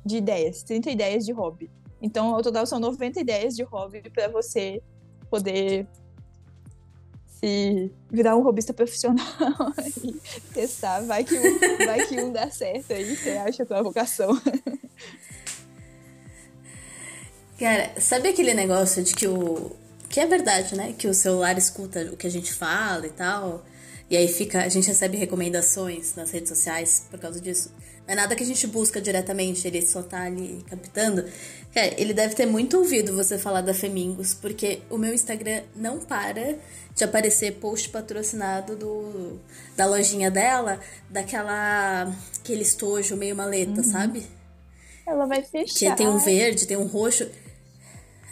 [0.06, 1.70] de ideias, 30 ideias de hobby.
[2.02, 4.82] Então, ao total, são 90 ideias de hobby para você
[5.30, 5.88] poder
[7.40, 9.26] se virar um robista profissional
[10.04, 10.14] e
[10.54, 14.40] testar, vai que, um, vai que um dá certo aí, você acha a tua vocação.
[17.58, 19.72] Cara, sabe aquele negócio de que o.
[20.10, 20.96] Que é verdade, né?
[20.98, 23.66] Que o celular escuta o que a gente fala e tal.
[24.10, 24.64] E aí fica.
[24.64, 27.72] A gente recebe recomendações nas redes sociais por causa disso.
[28.10, 31.24] É nada que a gente busca diretamente, ele só tá ali captando.
[31.72, 36.00] Cara, ele deve ter muito ouvido você falar da Femingos, porque o meu Instagram não
[36.00, 36.58] para
[36.96, 39.40] de aparecer post patrocinado do,
[39.78, 43.84] da lojinha dela, daquela aquele estojo meio maleta, uhum.
[43.84, 44.26] sabe?
[45.06, 45.92] Ela vai fechar.
[45.92, 47.30] Que tem um verde, tem um roxo.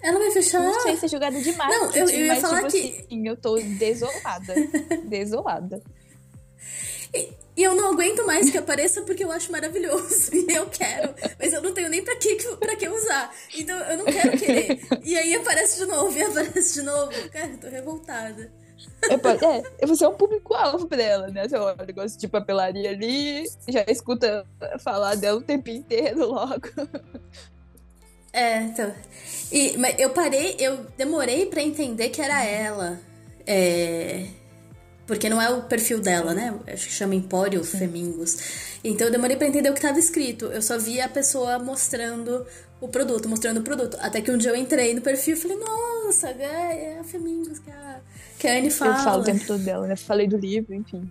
[0.01, 0.59] Ela vai fechar.
[0.59, 1.69] Não sei se é jogada demais.
[1.69, 3.05] Não, eu, eu ia falar tipo que.
[3.05, 4.55] Assim, eu tô desolada.
[5.05, 5.83] desolada.
[7.13, 10.31] E, e, eu não aguento mais que apareça porque eu acho maravilhoso.
[10.47, 11.13] E eu quero.
[11.39, 13.33] Mas eu não tenho nem pra que, pra que usar.
[13.57, 14.79] Então eu não quero querer.
[15.03, 17.11] E aí aparece de novo, e aparece de novo.
[17.31, 18.51] Cara, eu tô revoltada.
[19.09, 21.47] É, você é um público-alvo pra ela, né?
[21.47, 24.45] Você olha o negócio de papelaria ali, já escuta
[24.79, 26.67] falar dela o tempo inteiro logo.
[28.33, 28.93] É, então.
[29.51, 32.99] E, mas eu parei, eu demorei para entender que era ela.
[33.45, 34.27] É,
[35.07, 36.53] porque não é o perfil dela, né?
[36.67, 38.77] Acho que chama Empório Femingos.
[38.83, 40.47] Então eu demorei para entender o que estava escrito.
[40.47, 42.45] Eu só vi a pessoa mostrando
[42.81, 43.97] o produto, mostrando o produto.
[44.01, 47.59] Até que um dia eu entrei no perfil e falei, nossa, é, é a Femingos
[47.59, 48.01] que a,
[48.37, 48.97] que a Anne fala.
[48.97, 49.95] Eu falo o tempo todo dela, né?
[49.95, 51.09] Falei do livro, enfim.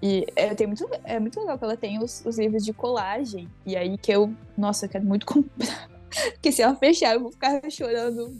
[0.00, 3.48] E é, tem muito, é muito legal que ela tem os, os livros de colagem.
[3.66, 5.90] E aí que eu, nossa, eu quero muito comprar.
[6.34, 8.32] Porque se ela fechar, eu vou ficar chorando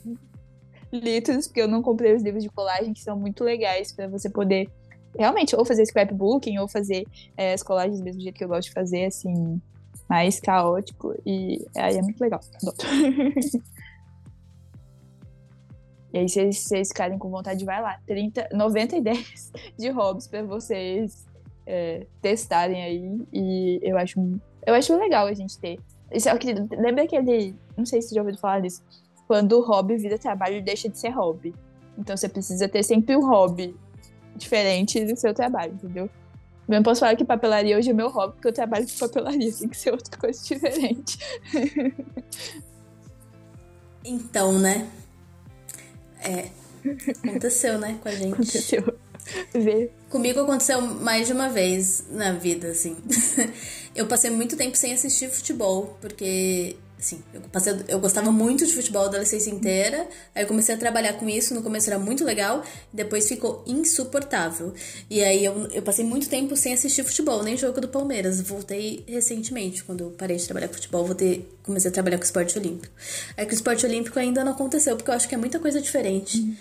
[0.92, 4.28] litros, porque eu não comprei os livros de colagem, que são muito legais para você
[4.30, 4.70] poder
[5.18, 7.06] realmente ou fazer scrapbooking ou fazer
[7.36, 9.60] é, as colagens do mesmo jeito que eu gosto de fazer, assim,
[10.08, 11.14] mais caótico.
[11.26, 12.40] E aí é muito legal.
[16.12, 17.98] e aí, se vocês, ficarem com vontade, vai lá.
[18.06, 21.26] 30, 90 ideias de hobbies para vocês
[21.66, 23.20] é, testarem aí.
[23.32, 24.20] E eu acho,
[24.66, 25.78] eu acho legal a gente ter.
[26.10, 26.28] Isso,
[26.78, 27.54] lembra aquele.
[27.76, 28.82] Não sei se você já ouviu falar disso
[29.28, 31.54] quando o hobby vira trabalho, deixa de ser hobby.
[31.96, 33.76] Então você precisa ter sempre um hobby
[34.34, 36.10] diferente do seu trabalho, entendeu?
[36.66, 39.52] Eu não posso falar que papelaria hoje é meu hobby, porque eu trabalho com papelaria,
[39.52, 41.18] tem que ser outra coisa diferente.
[44.04, 44.88] Então, né?
[46.20, 46.48] É.
[47.28, 48.32] Aconteceu, né, com a gente.
[48.32, 48.98] Aconteceu.
[49.52, 49.90] Vê.
[50.08, 52.96] Comigo aconteceu mais de uma vez na vida, assim.
[53.94, 58.74] eu passei muito tempo sem assistir futebol, porque Assim, eu, passei, eu gostava muito de
[58.74, 60.08] futebol a adolescência inteira.
[60.34, 61.54] Aí eu comecei a trabalhar com isso.
[61.54, 62.62] No começo era muito legal,
[62.92, 64.74] depois ficou insuportável.
[65.08, 68.40] E aí eu, eu passei muito tempo sem assistir futebol, nem jogo do Palmeiras.
[68.40, 72.58] Voltei recentemente, quando eu parei de trabalhar com futebol, voltei, comecei a trabalhar com esporte
[72.58, 72.92] olímpico.
[73.36, 75.80] Aí que o esporte olímpico ainda não aconteceu, porque eu acho que é muita coisa
[75.80, 76.38] diferente.
[76.38, 76.56] Uhum.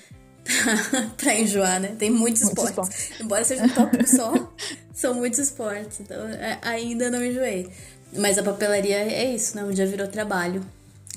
[1.17, 1.95] Pra, enjoar, né?
[1.97, 2.99] Tem muitos muito esportes.
[2.99, 3.23] Esporte.
[3.23, 4.53] Embora seja um tópico só,
[4.93, 5.99] são muitos esportes.
[5.99, 7.69] Então, é, ainda não enjoei.
[8.15, 9.63] Mas a papelaria é isso, né?
[9.63, 10.63] Um dia virou trabalho.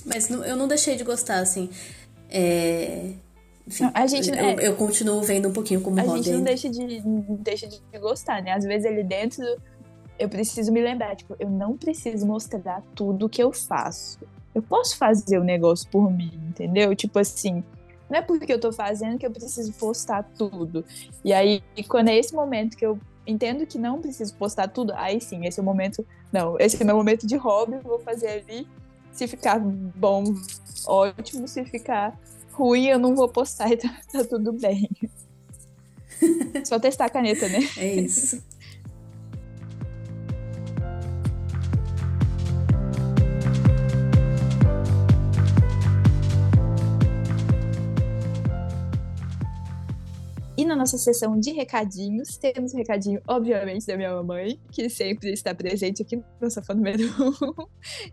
[0.04, 1.70] Mas não, eu não deixei de gostar, assim.
[2.28, 3.12] É...
[3.66, 6.20] Enfim, a gente, eu, é, eu, continuo vendo um pouquinho como a hobby.
[6.20, 7.02] A gente não deixa de,
[7.38, 8.52] deixa de gostar, né?
[8.52, 9.44] Às vezes ali dentro
[10.18, 14.18] eu preciso me lembrar, tipo, eu não preciso mostrar tudo que eu faço.
[14.54, 16.94] Eu posso fazer o negócio por mim, entendeu?
[16.94, 17.64] Tipo assim,
[18.08, 20.84] não é porque eu tô fazendo que eu preciso postar tudo.
[21.24, 22.98] E aí, quando é esse momento que eu
[23.30, 26.06] entendo que não preciso postar tudo, aí sim, esse é o momento.
[26.32, 28.66] Não, esse é meu momento de hobby, vou fazer ali.
[29.12, 30.24] Se ficar bom,
[30.86, 31.46] ótimo.
[31.48, 32.18] Se ficar
[32.52, 34.88] ruim, eu não vou postar e tá, tá tudo bem.
[36.64, 37.60] Só testar a caneta, né?
[37.76, 38.42] É isso.
[50.60, 55.32] E na nossa sessão de recadinhos, temos um recadinho, obviamente, da minha mamãe, que sempre
[55.32, 57.66] está presente aqui no Sofá número 1.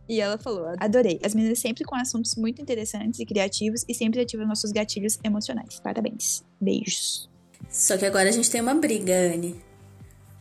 [0.08, 1.20] e ela falou: Adorei.
[1.22, 5.82] As meninas sempre com assuntos muito interessantes e criativos e sempre ativam nossos gatilhos emocionais.
[5.82, 6.42] Parabéns.
[6.62, 7.30] Beijos.
[7.70, 9.60] Só que agora a gente tem uma briga, Anne.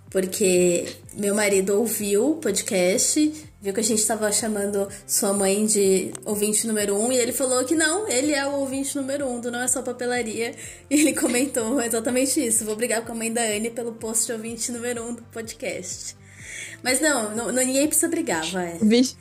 [0.08, 6.12] Porque meu marido ouviu o podcast, viu que a gente estava chamando sua mãe de
[6.24, 9.50] ouvinte número um, e ele falou que não, ele é o ouvinte número um do
[9.50, 10.54] Não É Só Papelaria.
[10.88, 12.64] E ele comentou exatamente isso.
[12.64, 16.16] Vou brigar com a mãe da Anne pelo post de ouvinte número um do podcast.
[16.80, 18.78] Mas não, não, ninguém precisa brigar, vai.
[18.80, 19.16] Vixe.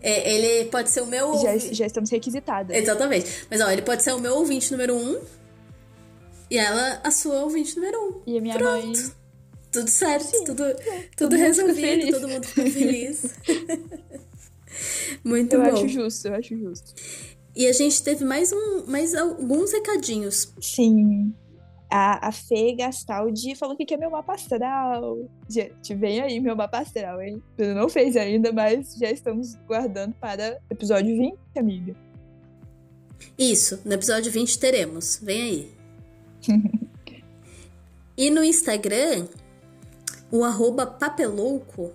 [0.00, 1.38] É, ele pode ser o meu.
[1.42, 2.74] Já, já estamos requisitadas.
[2.74, 3.46] Exatamente.
[3.50, 5.20] Mas ó, ele pode ser o meu ouvinte número um.
[6.50, 8.22] E ela a sua ouvinte número um.
[8.26, 8.86] E a minha Pronto.
[8.86, 9.12] mãe
[9.74, 10.64] tudo certo, Sim, tudo,
[11.16, 13.34] tudo, resolvido, todo mundo ficou feliz.
[15.24, 15.66] Muito eu bom.
[15.68, 16.94] Eu acho justo, eu acho justo.
[17.56, 20.52] E a gente teve mais, um, mais alguns recadinhos.
[20.60, 21.34] Sim.
[21.90, 25.28] A, a Fê Gastaldi falou que quer meu mapa astral.
[25.48, 27.42] Gente, vem aí meu mapa astral, hein?
[27.56, 31.94] Você não fez ainda, mas já estamos guardando para episódio 20, amiga.
[33.38, 35.20] Isso, no episódio 20 teremos.
[35.22, 35.72] Vem aí.
[38.16, 39.26] e no Instagram,
[40.36, 41.92] o arroba papelouco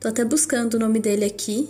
[0.00, 1.68] Tô até buscando o nome dele aqui,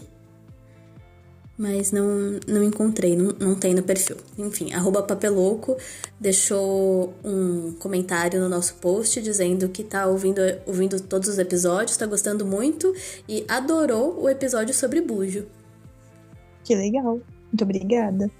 [1.58, 4.16] mas não, não encontrei, não, não tem no perfil.
[4.38, 5.76] Enfim, arroba papelouco
[6.18, 12.06] deixou um comentário no nosso post dizendo que tá ouvindo, ouvindo todos os episódios, tá
[12.06, 12.94] gostando muito
[13.28, 15.44] e adorou o episódio sobre bujo.
[16.62, 17.20] Que legal.
[17.48, 18.30] Muito obrigada.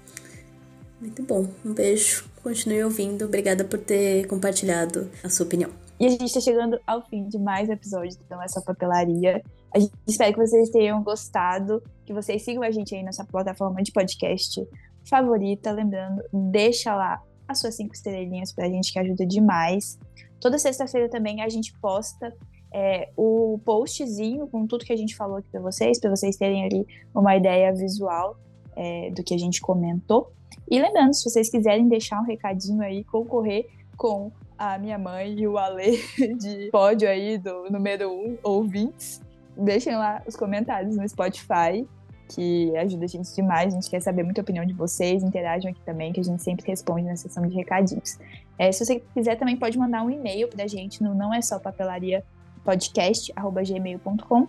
[1.01, 1.49] Muito bom.
[1.65, 2.23] Um beijo.
[2.41, 3.25] Continue ouvindo.
[3.25, 5.80] Obrigada por ter compartilhado a sua opinião.
[6.01, 8.59] E a gente está chegando ao fim de mais um episódio do Não É Só
[8.59, 9.39] Papelaria.
[9.71, 13.83] A gente espera que vocês tenham gostado, que vocês sigam a gente aí nessa plataforma
[13.83, 14.67] de podcast
[15.07, 15.71] favorita.
[15.71, 19.99] Lembrando, deixa lá as suas cinco estrelinhas pra gente, que ajuda demais.
[20.39, 22.35] Toda sexta-feira também a gente posta
[22.73, 26.65] é, o postzinho com tudo que a gente falou aqui para vocês, para vocês terem
[26.65, 28.37] ali uma ideia visual
[28.75, 30.31] é, do que a gente comentou.
[30.67, 34.31] E lembrando, se vocês quiserem deixar um recadinho aí, concorrer com
[34.61, 35.97] a minha mãe e o Ale
[36.37, 39.19] de pódio aí do número 1 um, ouvintes,
[39.57, 41.87] deixem lá os comentários no Spotify,
[42.29, 43.73] que ajuda a gente demais.
[43.73, 46.63] A gente quer saber muita opinião de vocês, interajam aqui também, que a gente sempre
[46.67, 48.19] responde na sessão de recadinhos.
[48.59, 51.57] É, se você quiser, também pode mandar um e-mail pra gente no não é só
[51.57, 52.23] papelaria
[52.63, 54.47] podcast@gmail.com.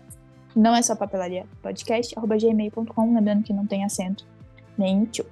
[0.54, 4.26] Não é só papelaria podcast@gmail.com, lembrando que não tem acento
[4.76, 5.24] nem tio.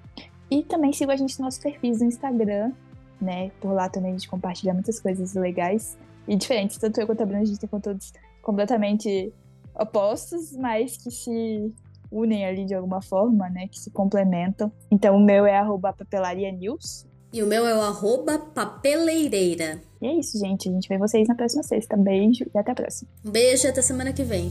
[0.50, 2.72] E também siga a gente nos nossos perfis no Instagram,
[3.20, 3.50] né?
[3.60, 6.78] Por lá também a gente compartilha muitas coisas legais e diferentes.
[6.78, 9.32] Tanto eu quanto a Bruna, a gente tem conteúdos completamente
[9.74, 11.72] opostos, mas que se
[12.10, 13.68] unem ali de alguma forma, né?
[13.68, 14.72] Que se complementam.
[14.90, 17.06] Então o meu é arroba papelaria news.
[17.32, 19.80] E o meu é o arroba papeleireira.
[20.02, 20.68] E é isso, gente.
[20.68, 21.96] A gente vê vocês na próxima sexta.
[21.96, 23.08] Beijo e até a próxima.
[23.24, 24.50] Um beijo e até semana que vem.